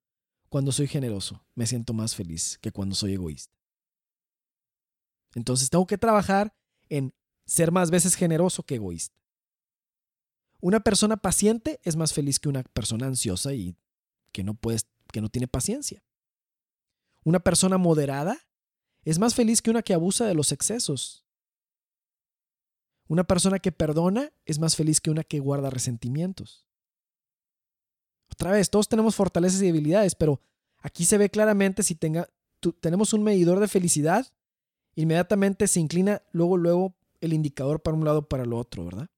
[0.50, 3.56] cuando soy generoso, me siento más feliz que cuando soy egoísta.
[5.36, 6.56] Entonces tengo que trabajar
[6.90, 7.14] en
[7.46, 9.19] ser más veces generoso que egoísta.
[10.62, 13.76] Una persona paciente es más feliz que una persona ansiosa y
[14.32, 14.60] que no,
[15.12, 16.04] que no tiene paciencia.
[17.24, 18.38] Una persona moderada
[19.04, 21.26] es más feliz que una que abusa de los excesos.
[23.08, 26.68] Una persona que perdona es más feliz que una que guarda resentimientos.
[28.32, 30.42] Otra vez, todos tenemos fortalezas y debilidades, pero
[30.78, 32.30] aquí se ve claramente si tenga,
[32.82, 34.28] tenemos un medidor de felicidad,
[34.96, 39.10] inmediatamente se inclina luego, luego el indicador para un lado para el otro, ¿verdad?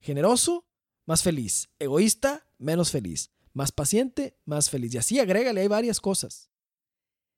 [0.00, 0.66] Generoso,
[1.06, 1.68] más feliz.
[1.78, 3.30] Egoísta, menos feliz.
[3.52, 4.94] Más paciente, más feliz.
[4.94, 6.50] Y así agrégale, hay varias cosas.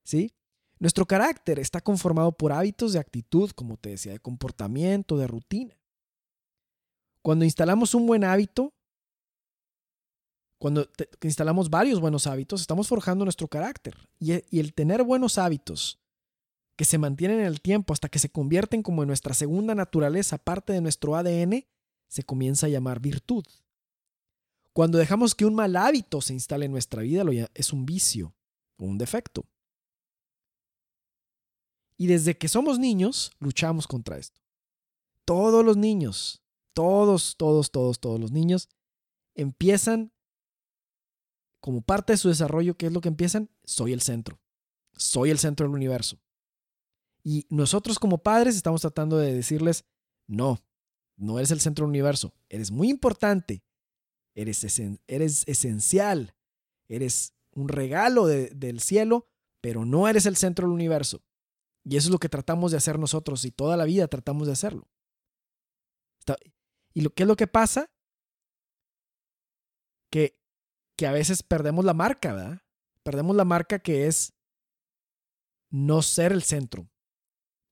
[0.05, 0.35] ¿Sí?
[0.79, 5.79] Nuestro carácter está conformado por hábitos de actitud, como te decía, de comportamiento, de rutina.
[7.22, 8.74] Cuando instalamos un buen hábito,
[10.59, 10.88] cuando
[11.22, 13.96] instalamos varios buenos hábitos, estamos forjando nuestro carácter.
[14.18, 16.00] Y, y el tener buenos hábitos
[16.77, 20.38] que se mantienen en el tiempo hasta que se convierten como en nuestra segunda naturaleza,
[20.38, 21.64] parte de nuestro ADN,
[22.08, 23.44] se comienza a llamar virtud.
[24.72, 28.34] Cuando dejamos que un mal hábito se instale en nuestra vida, es un vicio
[28.76, 29.46] o un defecto.
[31.96, 34.40] Y desde que somos niños, luchamos contra esto.
[35.24, 38.68] Todos los niños, todos, todos, todos, todos los niños
[39.34, 40.12] empiezan
[41.60, 43.48] como parte de su desarrollo, ¿qué es lo que empiezan?
[43.64, 44.38] Soy el centro.
[44.96, 46.18] Soy el centro del universo.
[47.22, 49.86] Y nosotros como padres estamos tratando de decirles,
[50.26, 50.58] no,
[51.16, 53.64] no eres el centro del universo, eres muy importante,
[54.35, 54.64] eres,
[55.46, 56.35] esencial,
[56.88, 59.29] eres un regalo del cielo,
[59.61, 61.24] pero no eres el centro del universo.
[61.85, 64.55] Y eso es lo que tratamos de hacer nosotros y toda la vida tratamos de
[64.55, 64.88] hacerlo.
[66.94, 67.90] ¿Y lo, qué es lo que pasa?
[70.11, 70.40] Que,
[70.96, 72.62] que a veces perdemos la marca, ¿verdad?
[73.03, 74.33] Perdemos la marca que es
[75.70, 76.88] no ser el centro.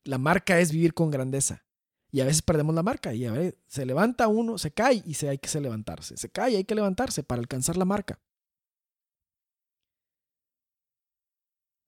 [0.05, 1.65] La marca es vivir con grandeza.
[2.12, 3.14] Y a veces perdemos la marca.
[3.14, 6.16] Y a ver, se levanta uno, se cae y se, hay que levantarse.
[6.16, 8.20] Se cae y hay que levantarse para alcanzar la marca.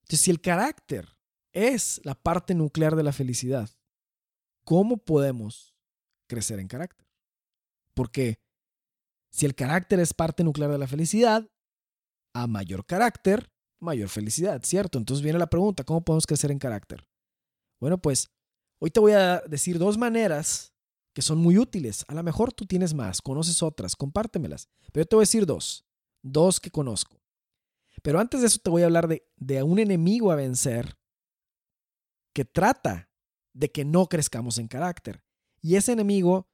[0.04, 1.08] Entonces, si el carácter
[1.52, 3.70] es la parte nuclear de la felicidad,
[4.64, 5.76] ¿cómo podemos
[6.26, 7.06] crecer en carácter?
[7.94, 8.40] Porque
[9.30, 11.50] si el carácter es parte nuclear de la felicidad,
[12.34, 14.98] a mayor carácter, mayor felicidad, ¿cierto?
[14.98, 17.06] Entonces viene la pregunta, ¿cómo podemos crecer en carácter?
[17.80, 18.33] Bueno, pues
[18.84, 20.74] hoy te voy a decir dos maneras
[21.14, 22.04] que son muy útiles.
[22.06, 24.68] A lo mejor tú tienes más, conoces otras, compártemelas.
[24.92, 25.86] Pero yo te voy a decir dos,
[26.22, 27.18] dos que conozco.
[28.02, 30.98] Pero antes de eso te voy a hablar de, de un enemigo a vencer
[32.34, 33.08] que trata
[33.54, 35.24] de que no crezcamos en carácter.
[35.62, 36.46] Y ese enemigo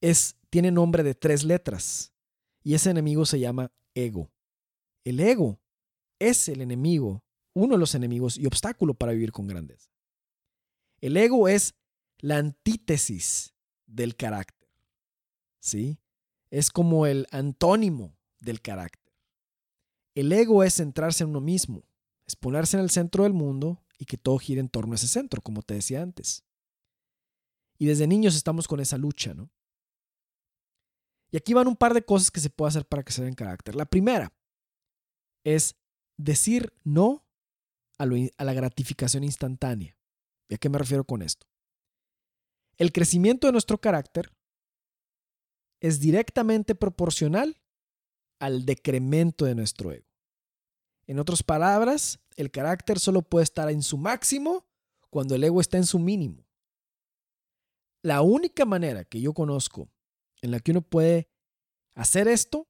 [0.00, 2.14] es, tiene nombre de tres letras.
[2.62, 4.30] Y ese enemigo se llama ego.
[5.02, 5.58] El ego
[6.20, 7.24] es el enemigo,
[7.54, 9.95] uno de los enemigos y obstáculo para vivir con grandeza.
[11.00, 11.74] El ego es
[12.18, 13.54] la antítesis
[13.86, 14.68] del carácter.
[15.60, 15.98] ¿Sí?
[16.50, 19.12] Es como el antónimo del carácter.
[20.14, 21.84] El ego es centrarse en uno mismo,
[22.26, 25.08] es ponerse en el centro del mundo y que todo gire en torno a ese
[25.08, 26.44] centro, como te decía antes.
[27.78, 29.50] Y desde niños estamos con esa lucha, ¿no?
[31.30, 33.34] Y aquí van un par de cosas que se puede hacer para que se den
[33.34, 33.74] carácter.
[33.74, 34.32] La primera
[35.44, 35.76] es
[36.16, 37.26] decir no
[37.98, 39.95] a la gratificación instantánea.
[40.48, 41.46] ¿Y a qué me refiero con esto?
[42.76, 44.32] El crecimiento de nuestro carácter
[45.80, 47.60] es directamente proporcional
[48.38, 50.06] al decremento de nuestro ego.
[51.06, 54.66] En otras palabras, el carácter solo puede estar en su máximo
[55.10, 56.46] cuando el ego está en su mínimo.
[58.02, 59.90] La única manera que yo conozco
[60.42, 61.28] en la que uno puede
[61.94, 62.68] hacer esto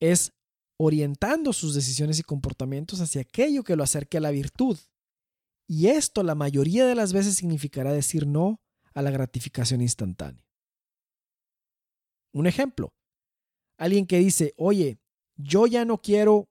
[0.00, 0.32] es
[0.76, 4.78] orientando sus decisiones y comportamientos hacia aquello que lo acerque a la virtud,
[5.74, 8.60] y esto la mayoría de las veces significará decir no
[8.92, 10.46] a la gratificación instantánea.
[12.34, 12.92] Un ejemplo,
[13.78, 15.00] alguien que dice, oye,
[15.34, 16.50] yo ya no quiero,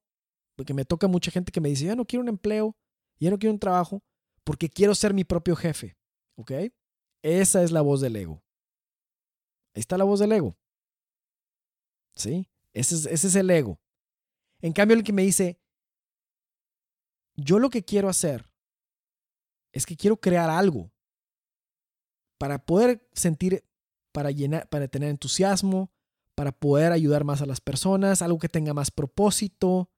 [0.56, 2.76] porque me toca mucha gente que me dice, ya no quiero un empleo,
[3.20, 4.02] ya no quiero un trabajo,
[4.44, 5.96] porque quiero ser mi propio jefe.
[6.36, 6.54] ¿Ok?
[7.22, 8.42] Esa es la voz del ego.
[9.76, 10.58] Ahí está la voz del ego.
[12.16, 12.50] ¿Sí?
[12.74, 13.80] Ese es, ese es el ego.
[14.62, 15.62] En cambio, el que me dice,
[17.36, 18.51] yo lo que quiero hacer
[19.72, 20.92] es que quiero crear algo
[22.38, 23.64] para poder sentir,
[24.12, 25.92] para llenar, para tener entusiasmo,
[26.36, 29.92] para poder ayudar más a las personas, algo que tenga más propósito.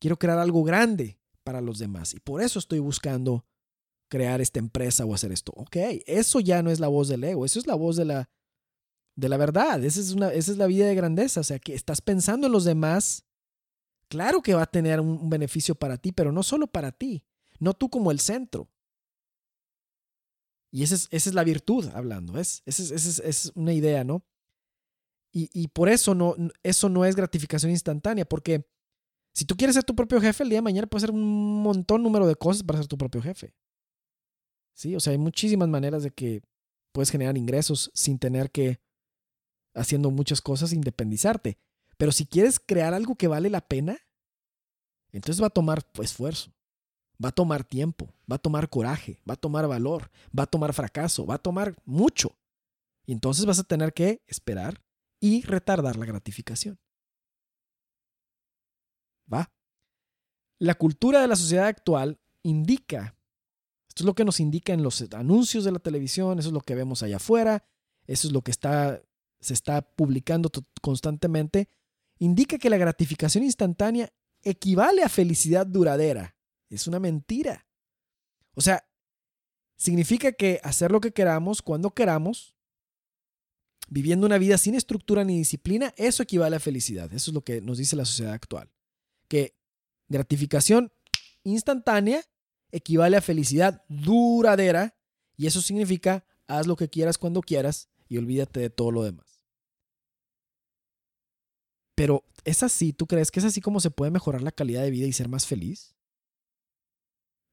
[0.00, 3.44] Quiero crear algo grande para los demás y por eso estoy buscando
[4.08, 5.52] crear esta empresa o hacer esto.
[5.56, 8.30] Ok, eso ya no es la voz del ego, eso es la voz de la,
[9.16, 11.74] de la verdad, esa es, una, esa es la vida de grandeza, o sea, que
[11.74, 13.24] estás pensando en los demás,
[14.08, 17.24] claro que va a tener un beneficio para ti, pero no solo para ti,
[17.58, 18.70] no tú como el centro,
[20.70, 22.62] Y esa es, esa es la virtud hablando, ¿es?
[22.66, 24.22] Esa es, es, es, una idea, ¿no?
[25.32, 28.66] Y, y, por eso no, eso no es gratificación instantánea, porque
[29.32, 32.02] si tú quieres ser tu propio jefe, el día de mañana puedes hacer un montón
[32.02, 33.54] número de cosas para ser tu propio jefe.
[34.74, 36.42] Sí, o sea, hay muchísimas maneras de que
[36.92, 38.80] puedes generar ingresos sin tener que,
[39.74, 41.58] haciendo muchas cosas, independizarte.
[41.96, 43.98] Pero si quieres crear algo que vale la pena,
[45.12, 46.52] entonces va a tomar esfuerzo,
[47.22, 50.72] va a tomar tiempo, va a tomar coraje, va a tomar valor, va a tomar
[50.72, 52.36] fracaso, va a tomar mucho.
[53.06, 54.82] Y entonces vas a tener que esperar
[55.20, 56.78] y retardar la gratificación.
[59.32, 59.50] ¿Va?
[60.58, 63.16] La cultura de la sociedad actual indica,
[63.88, 66.60] esto es lo que nos indica en los anuncios de la televisión, eso es lo
[66.60, 67.64] que vemos allá afuera,
[68.06, 69.02] eso es lo que está,
[69.40, 70.50] se está publicando
[70.80, 71.68] constantemente,
[72.18, 76.37] indica que la gratificación instantánea equivale a felicidad duradera.
[76.68, 77.66] Es una mentira.
[78.54, 78.84] O sea,
[79.76, 82.56] significa que hacer lo que queramos, cuando queramos,
[83.88, 87.12] viviendo una vida sin estructura ni disciplina, eso equivale a felicidad.
[87.12, 88.70] Eso es lo que nos dice la sociedad actual.
[89.28, 89.56] Que
[90.08, 90.92] gratificación
[91.44, 92.22] instantánea
[92.70, 94.96] equivale a felicidad duradera
[95.36, 99.42] y eso significa haz lo que quieras cuando quieras y olvídate de todo lo demás.
[101.94, 102.92] Pero ¿es así?
[102.92, 105.28] ¿Tú crees que es así como se puede mejorar la calidad de vida y ser
[105.28, 105.96] más feliz?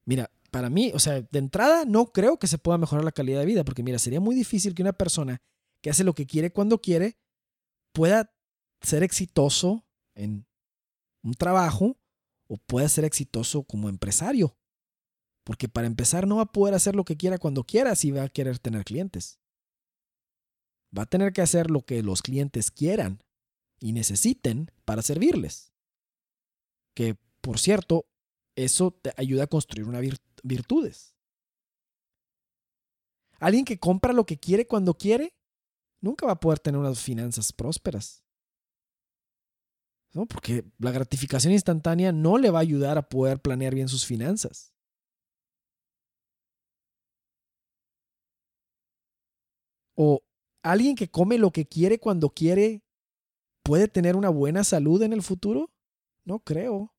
[0.06, 3.40] Mira, para mí, o sea, de entrada no creo que se pueda mejorar la calidad
[3.40, 5.42] de vida, porque mira, sería muy difícil que una persona
[5.82, 7.18] que hace lo que quiere cuando quiere
[7.92, 8.34] pueda
[8.82, 10.46] ser exitoso en
[11.24, 11.98] un trabajo
[12.48, 14.56] o pueda ser exitoso como empresario.
[15.44, 18.24] Porque para empezar no va a poder hacer lo que quiera cuando quiera si va
[18.24, 19.40] a querer tener clientes.
[20.98, 23.24] Va a tener que hacer lo que los clientes quieran
[23.80, 25.74] y necesiten para servirles.
[26.96, 28.08] Que, por cierto,
[28.56, 30.00] eso te ayuda a construir una
[30.44, 31.16] virtudes.
[33.40, 35.36] Alguien que compra lo que quiere cuando quiere,
[36.02, 38.24] nunca va a poder tener unas finanzas prósperas.
[40.14, 40.26] ¿No?
[40.26, 44.74] Porque la gratificación instantánea no le va a ayudar a poder planear bien sus finanzas.
[49.98, 50.22] O
[50.64, 52.86] alguien que come lo que quiere cuando quiere
[53.66, 55.72] ¿Puede tener una buena salud en el futuro?
[56.24, 56.95] No creo.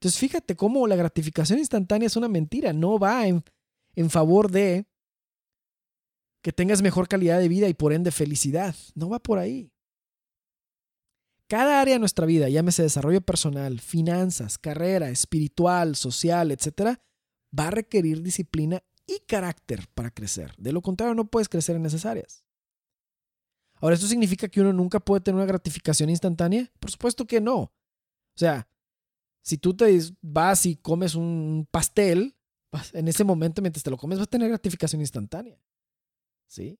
[0.00, 3.44] Entonces fíjate cómo la gratificación instantánea es una mentira, no va en,
[3.94, 4.86] en favor de
[6.42, 9.70] que tengas mejor calidad de vida y por ende felicidad, no va por ahí.
[11.48, 16.98] Cada área de nuestra vida, llámese desarrollo personal, finanzas, carrera, espiritual, social, etc.,
[17.58, 20.54] va a requerir disciplina y carácter para crecer.
[20.56, 22.46] De lo contrario, no puedes crecer en esas áreas.
[23.74, 26.72] Ahora, ¿esto significa que uno nunca puede tener una gratificación instantánea?
[26.80, 27.58] Por supuesto que no.
[27.58, 27.72] O
[28.36, 28.69] sea,
[29.42, 32.36] si tú te vas y comes un pastel,
[32.92, 35.58] en ese momento mientras te lo comes vas a tener gratificación instantánea.
[36.46, 36.78] ¿Sí?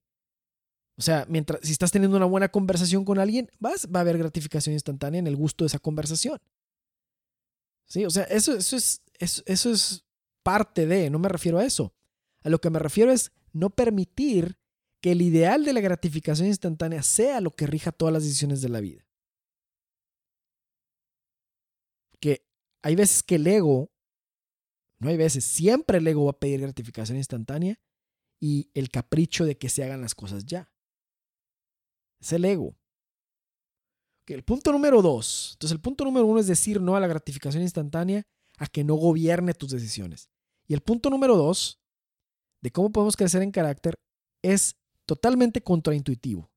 [0.97, 4.17] O sea, mientras, si estás teniendo una buena conversación con alguien, vas, va a haber
[4.17, 6.39] gratificación instantánea en el gusto de esa conversación.
[7.87, 8.05] ¿Sí?
[8.05, 10.05] O sea, eso, eso, es, eso, eso es
[10.43, 11.93] parte de, no me refiero a eso.
[12.43, 14.57] A lo que me refiero es no permitir
[15.01, 18.69] que el ideal de la gratificación instantánea sea lo que rija todas las decisiones de
[18.69, 19.05] la vida.
[22.19, 22.50] Que
[22.81, 23.91] hay veces que el ego,
[24.99, 27.79] no hay veces, siempre el ego va a pedir gratificación instantánea
[28.39, 30.71] y el capricho de que se hagan las cosas ya.
[32.19, 32.75] Es el ego.
[34.27, 35.51] el punto número dos.
[35.53, 38.23] Entonces, el punto número uno es decir no a la gratificación instantánea,
[38.57, 40.29] a que no gobierne tus decisiones.
[40.67, 41.81] Y el punto número dos
[42.61, 43.95] de cómo podemos crecer en carácter
[44.41, 46.49] es totalmente contraintuitivo.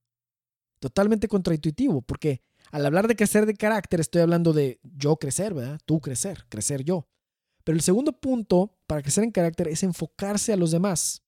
[0.79, 5.79] Totalmente contraintuitivo, porque al hablar de crecer de carácter estoy hablando de yo crecer, ¿verdad?
[5.85, 7.07] Tú crecer, crecer yo.
[7.63, 11.23] Pero el segundo punto para crecer en carácter es enfocarse a los demás.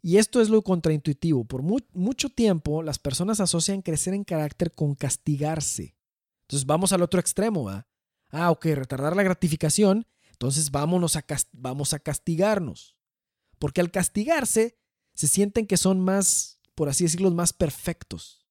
[0.00, 1.44] Y esto es lo contraintuitivo.
[1.44, 5.96] Por mucho tiempo las personas asocian crecer en carácter con castigarse.
[6.42, 7.86] Entonces vamos al otro extremo, ¿verdad?
[8.30, 12.96] Ah, ok, retardar la gratificación, entonces vámonos a vamos a castigarnos.
[13.58, 14.78] Porque al castigarse,
[15.14, 18.45] se sienten que son más, por así decirlo, más perfectos.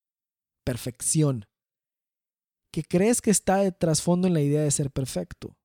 [0.65, 1.45] Perfección.
[2.71, 5.55] ¿Qué crees que está de trasfondo en la idea de ser perfecto?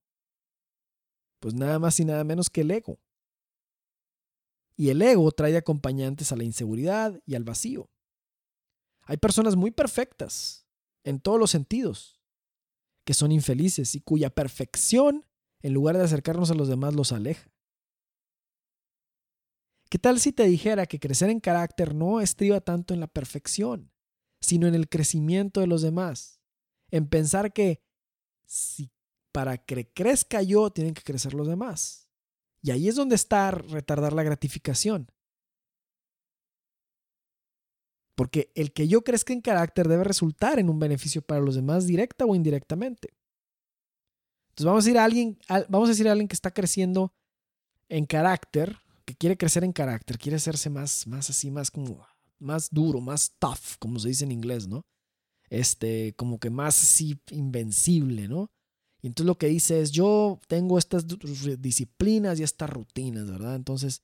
[1.41, 3.01] Pues nada más y nada menos que el ego.
[4.77, 7.91] Y el ego trae acompañantes a la inseguridad y al vacío.
[9.03, 10.67] Hay personas muy perfectas,
[11.03, 12.21] en todos los sentidos,
[13.05, 15.27] que son infelices y cuya perfección,
[15.63, 17.51] en lugar de acercarnos a los demás, los aleja.
[19.89, 23.90] ¿Qué tal si te dijera que crecer en carácter no estriba tanto en la perfección,
[24.41, 26.41] sino en el crecimiento de los demás?
[26.91, 27.83] En pensar que
[28.47, 28.91] si
[29.33, 32.09] para que crezca yo, tienen que crecer los demás.
[32.63, 35.11] Y ahí es donde está retardar la gratificación.
[38.15, 41.87] Porque el que yo crezca en carácter debe resultar en un beneficio para los demás
[41.87, 43.15] directa o indirectamente.
[44.51, 45.39] Entonces vamos a decir a alguien,
[45.69, 47.15] vamos a decir a alguien que está creciendo
[47.89, 48.77] en carácter,
[49.07, 52.07] que quiere crecer en carácter, quiere hacerse más, más así, más como,
[52.41, 54.83] más duro, más tough, como se dice en inglés, ¿no?
[55.49, 58.51] Este, como que más así invencible, ¿no?
[59.03, 61.07] Y entonces lo que dice es, yo tengo estas
[61.59, 63.55] disciplinas y estas rutinas, ¿verdad?
[63.55, 64.03] Entonces,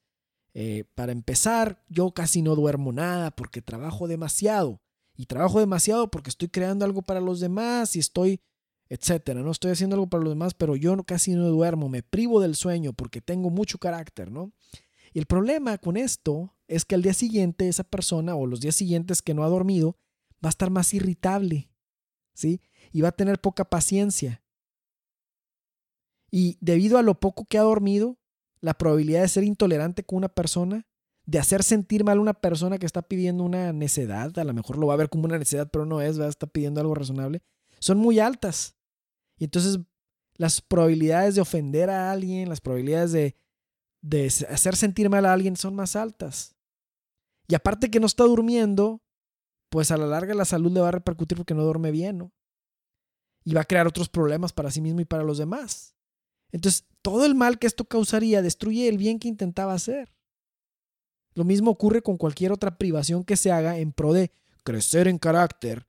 [0.54, 4.80] eh, para empezar, yo casi no duermo nada porque trabajo demasiado.
[5.14, 8.40] Y trabajo demasiado porque estoy creando algo para los demás y estoy,
[8.88, 9.42] etcétera.
[9.42, 11.90] No estoy haciendo algo para los demás, pero yo casi no duermo.
[11.90, 14.52] Me privo del sueño porque tengo mucho carácter, ¿no?
[15.12, 18.74] Y el problema con esto es que al día siguiente esa persona o los días
[18.74, 19.98] siguientes que no ha dormido
[20.44, 21.70] va a estar más irritable,
[22.34, 22.60] ¿sí?
[22.92, 24.42] Y va a tener poca paciencia
[26.30, 28.18] y debido a lo poco que ha dormido,
[28.60, 30.86] la probabilidad de ser intolerante con una persona,
[31.24, 34.78] de hacer sentir mal a una persona que está pidiendo una necedad, a lo mejor
[34.78, 37.42] lo va a ver como una necedad, pero no es, a estar pidiendo algo razonable,
[37.78, 38.76] son muy altas.
[39.38, 39.78] Y entonces
[40.36, 43.36] las probabilidades de ofender a alguien, las probabilidades de,
[44.02, 46.55] de hacer sentir mal a alguien son más altas.
[47.48, 49.02] Y aparte que no está durmiendo,
[49.68, 52.32] pues a la larga la salud le va a repercutir porque no duerme bien, ¿no?
[53.44, 55.94] Y va a crear otros problemas para sí mismo y para los demás.
[56.50, 60.12] Entonces, todo el mal que esto causaría destruye el bien que intentaba hacer.
[61.34, 64.32] Lo mismo ocurre con cualquier otra privación que se haga en pro de
[64.64, 65.86] crecer en carácter,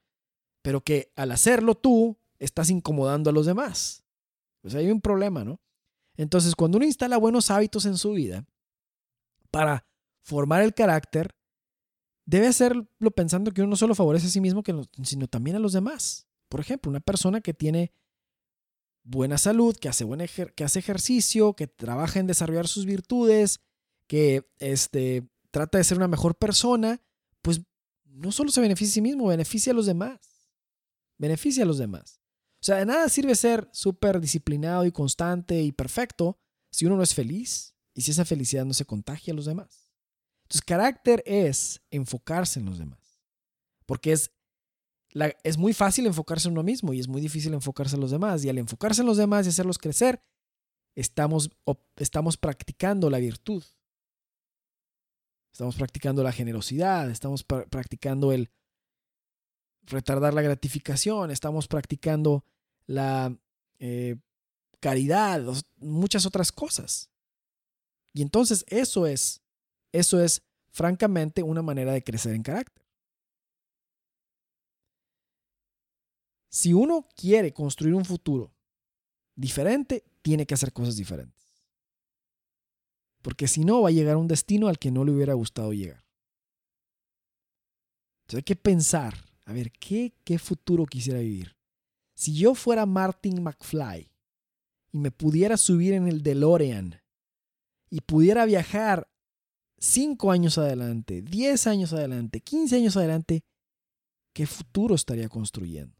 [0.61, 4.03] pero que al hacerlo tú estás incomodando a los demás.
[4.61, 5.61] Pues hay un problema, ¿no?
[6.17, 8.45] Entonces, cuando uno instala buenos hábitos en su vida
[9.51, 9.85] para
[10.21, 11.36] formar el carácter,
[12.27, 14.61] debe hacerlo pensando que uno no solo favorece a sí mismo,
[15.01, 16.27] sino también a los demás.
[16.49, 17.93] Por ejemplo, una persona que tiene
[19.03, 20.05] buena salud, que hace,
[20.53, 23.61] que hace ejercicio, que trabaja en desarrollar sus virtudes,
[24.07, 27.01] que este, trata de ser una mejor persona,
[27.41, 27.61] pues
[28.03, 30.19] no solo se beneficia a sí mismo, beneficia a los demás.
[31.17, 32.19] Beneficia a los demás.
[32.59, 36.37] O sea, de nada sirve ser súper disciplinado y constante y perfecto
[36.71, 39.86] si uno no es feliz y si esa felicidad no se contagia a los demás.
[40.47, 43.21] Entonces, carácter es enfocarse en los demás.
[43.85, 44.31] Porque es
[45.43, 48.43] es muy fácil enfocarse en uno mismo y es muy difícil enfocarse en los demás.
[48.43, 50.21] Y al enfocarse en los demás y hacerlos crecer,
[50.95, 51.49] estamos,
[51.95, 53.63] estamos practicando la virtud.
[55.51, 58.51] Estamos practicando la generosidad, estamos practicando el
[59.83, 62.45] retardar la gratificación, estamos practicando
[62.85, 63.35] la
[63.79, 64.17] eh,
[64.79, 65.41] caridad,
[65.77, 67.09] muchas otras cosas.
[68.13, 69.41] Y entonces eso es,
[69.97, 72.85] eso es francamente una manera de crecer en carácter.
[76.49, 78.53] Si uno quiere construir un futuro
[79.35, 81.37] diferente, tiene que hacer cosas diferentes.
[83.21, 85.73] Porque si no, va a llegar a un destino al que no le hubiera gustado
[85.73, 86.03] llegar.
[88.21, 89.13] Entonces hay que pensar,
[89.45, 91.55] a ver, ¿qué, qué futuro quisiera vivir?
[92.13, 94.11] Si yo fuera Martin McFly
[94.91, 97.01] y me pudiera subir en el DeLorean
[97.89, 99.07] y pudiera viajar
[99.79, 103.43] 5 años adelante, 10 años adelante, 15 años adelante,
[104.33, 105.95] ¿qué futuro estaría construyendo?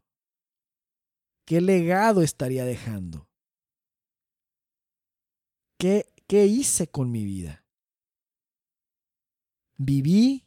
[1.46, 3.28] ¿Qué legado estaría dejando?
[5.78, 7.64] ¿Qué, qué hice con mi vida?
[9.76, 10.44] ¿Viví?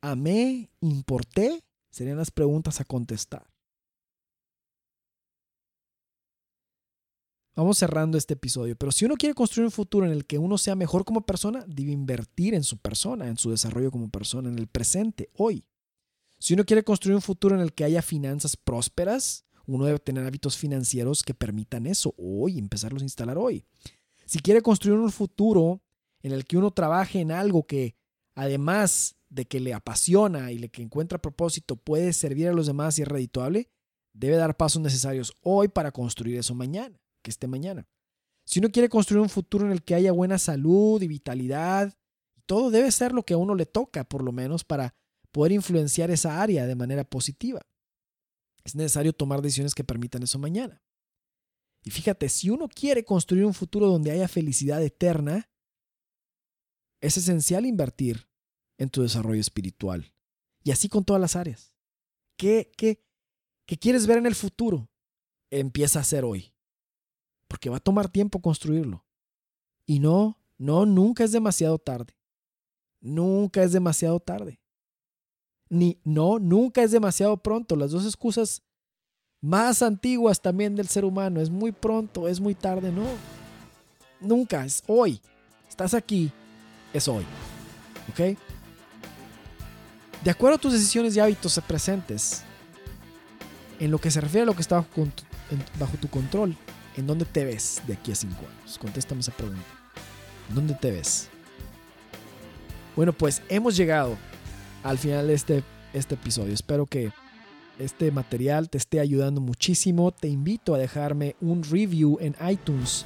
[0.00, 0.70] ¿Amé?
[0.80, 1.62] ¿Importé?
[1.90, 3.53] Serían las preguntas a contestar.
[7.56, 10.58] Vamos cerrando este episodio, pero si uno quiere construir un futuro en el que uno
[10.58, 14.58] sea mejor como persona, debe invertir en su persona, en su desarrollo como persona, en
[14.58, 15.64] el presente, hoy.
[16.40, 20.26] Si uno quiere construir un futuro en el que haya finanzas prósperas, uno debe tener
[20.26, 23.64] hábitos financieros que permitan eso hoy, empezarlos a instalar hoy.
[24.26, 25.80] Si quiere construir un futuro
[26.22, 27.94] en el que uno trabaje en algo que,
[28.34, 32.98] además de que le apasiona y le que encuentra propósito, puede servir a los demás
[32.98, 33.70] y es redituable,
[34.12, 37.88] debe dar pasos necesarios hoy para construir eso mañana, que esté mañana.
[38.46, 41.96] Si uno quiere construir un futuro en el que haya buena salud y vitalidad,
[42.46, 44.94] todo debe ser lo que a uno le toca, por lo menos, para
[45.32, 47.62] poder influenciar esa área de manera positiva.
[48.62, 50.82] Es necesario tomar decisiones que permitan eso mañana.
[51.82, 55.50] Y fíjate, si uno quiere construir un futuro donde haya felicidad eterna,
[57.00, 58.28] es esencial invertir
[58.78, 60.14] en tu desarrollo espiritual.
[60.62, 61.74] Y así con todas las áreas.
[62.38, 63.04] ¿Qué, qué,
[63.66, 64.90] qué quieres ver en el futuro?
[65.50, 66.53] Empieza a hacer hoy.
[67.48, 69.04] Porque va a tomar tiempo construirlo.
[69.86, 72.16] Y no, no, nunca es demasiado tarde.
[73.00, 74.60] Nunca es demasiado tarde
[75.68, 77.76] ni no, nunca es demasiado pronto.
[77.76, 78.62] Las dos excusas
[79.40, 81.40] más antiguas también del ser humano.
[81.40, 83.06] Es muy pronto, es muy tarde, no.
[84.20, 85.20] Nunca, es hoy.
[85.68, 86.30] estás aquí,
[86.92, 87.24] es hoy.
[88.10, 88.38] ¿Ok?
[90.22, 92.42] De acuerdo a tus decisiones y hábitos presentes,
[93.78, 94.88] en lo que se refiere a lo que está bajo,
[95.78, 96.56] bajo tu control,
[96.96, 98.78] ¿en dónde te ves de aquí a cinco años?
[98.78, 99.62] Contéstame esa pregunta.
[100.54, 101.28] ¿Dónde te ves?
[102.96, 104.16] Bueno, pues hemos llegado
[104.82, 106.52] al final de este, este episodio.
[106.54, 107.12] Espero que
[107.78, 110.12] este material te esté ayudando muchísimo.
[110.12, 113.04] Te invito a dejarme un review en iTunes.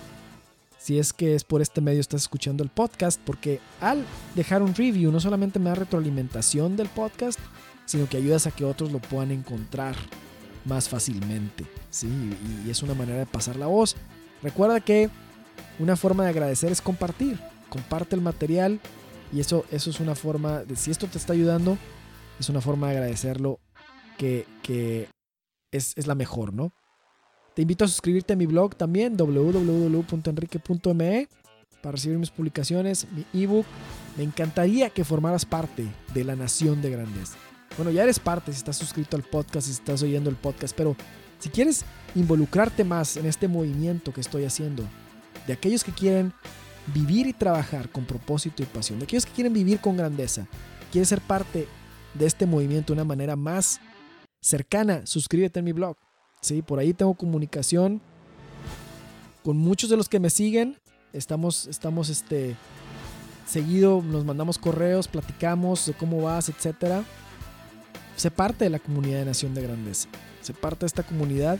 [0.78, 4.74] Si es que es por este medio estás escuchando el podcast, porque al dejar un
[4.74, 7.38] review no solamente me da retroalimentación del podcast,
[7.84, 9.96] sino que ayudas a que otros lo puedan encontrar
[10.68, 11.66] más fácilmente.
[11.90, 12.08] ¿sí?
[12.64, 13.96] Y es una manera de pasar la voz.
[14.42, 15.10] Recuerda que
[15.78, 17.38] una forma de agradecer es compartir.
[17.68, 18.80] Comparte el material
[19.32, 21.76] y eso, eso es una forma de, si esto te está ayudando,
[22.38, 23.60] es una forma de agradecerlo
[24.16, 25.08] que, que
[25.70, 26.72] es, es, la mejor, ¿no?
[27.54, 31.28] Te invito a suscribirte a mi blog también, www.enrique.me,
[31.82, 33.66] para recibir mis publicaciones, mi ebook.
[34.16, 37.36] Me encantaría que formaras parte de la nación de grandes.
[37.76, 40.96] Bueno, ya eres parte si estás suscrito al podcast, si estás oyendo el podcast, pero
[41.38, 44.84] si quieres involucrarte más en este movimiento que estoy haciendo,
[45.46, 46.32] de aquellos que quieren
[46.92, 50.46] vivir y trabajar con propósito y pasión, de aquellos que quieren vivir con grandeza,
[50.90, 51.68] quieres ser parte
[52.14, 53.80] de este movimiento de una manera más
[54.40, 55.96] cercana, suscríbete en mi blog.
[56.40, 58.00] Sí, por ahí tengo comunicación
[59.42, 60.78] con muchos de los que me siguen.
[61.12, 62.56] Estamos, estamos este,
[63.46, 67.04] seguido, nos mandamos correos, platicamos de cómo vas, etcétera.
[68.18, 70.08] Sé parte de la comunidad de Nación de Grandeza.
[70.42, 71.56] Sé parte de esta comunidad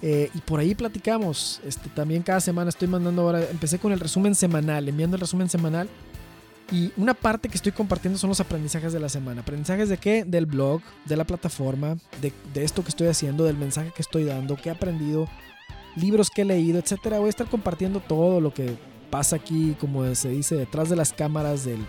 [0.00, 1.60] eh, y por ahí platicamos.
[1.62, 3.42] Este, también cada semana estoy mandando ahora.
[3.50, 5.90] Empecé con el resumen semanal, enviando el resumen semanal.
[6.72, 9.42] Y una parte que estoy compartiendo son los aprendizajes de la semana.
[9.42, 10.24] ¿Aprendizajes de qué?
[10.24, 14.24] Del blog, de la plataforma, de, de esto que estoy haciendo, del mensaje que estoy
[14.24, 15.28] dando, qué he aprendido,
[15.96, 17.18] libros que he leído, etcétera.
[17.18, 18.78] Voy a estar compartiendo todo lo que
[19.10, 21.84] pasa aquí, como se dice, detrás de las cámaras del,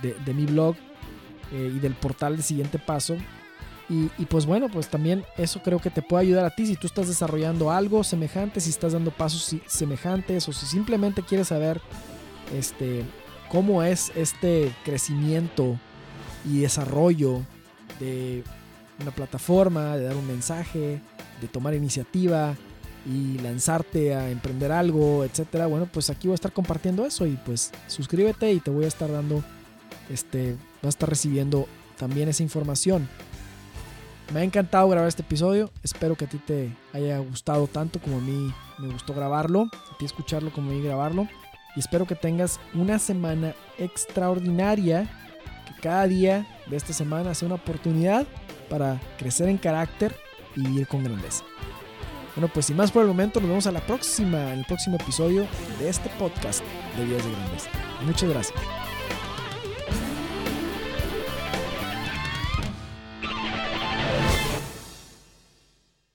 [0.00, 0.76] de, de mi blog
[1.52, 3.16] eh, y del portal de siguiente paso.
[3.88, 6.86] Y, pues bueno, pues también eso creo que te puede ayudar a ti si tú
[6.86, 11.78] estás desarrollando algo semejante, si estás dando pasos semejantes o si simplemente quieres saber
[12.56, 13.04] este,
[13.50, 15.78] cómo es este crecimiento
[16.50, 17.42] y desarrollo
[18.00, 18.44] de
[18.98, 21.02] una plataforma, de dar un mensaje,
[21.42, 22.54] de tomar iniciativa
[23.04, 25.66] y lanzarte a emprender algo, etcétera.
[25.66, 28.88] Bueno, pues aquí voy a estar compartiendo eso y pues suscríbete y te voy a
[28.88, 29.44] estar dando
[30.08, 31.66] este vas a estar recibiendo
[31.96, 33.08] también esa información.
[34.32, 35.70] Me ha encantado grabar este episodio.
[35.82, 39.68] Espero que a ti te haya gustado tanto como a mí me gustó grabarlo.
[39.92, 41.28] A ti escucharlo como a mí grabarlo.
[41.76, 45.08] Y espero que tengas una semana extraordinaria.
[45.66, 48.26] Que cada día de esta semana sea una oportunidad
[48.70, 50.16] para crecer en carácter
[50.56, 51.44] y vivir con grandeza.
[52.34, 54.96] Bueno, pues sin más por el momento, nos vemos a la próxima, en el próximo
[54.96, 55.46] episodio
[55.78, 56.62] de este podcast
[56.96, 57.68] de Días de Grandeza.
[58.06, 58.91] Muchas gracias.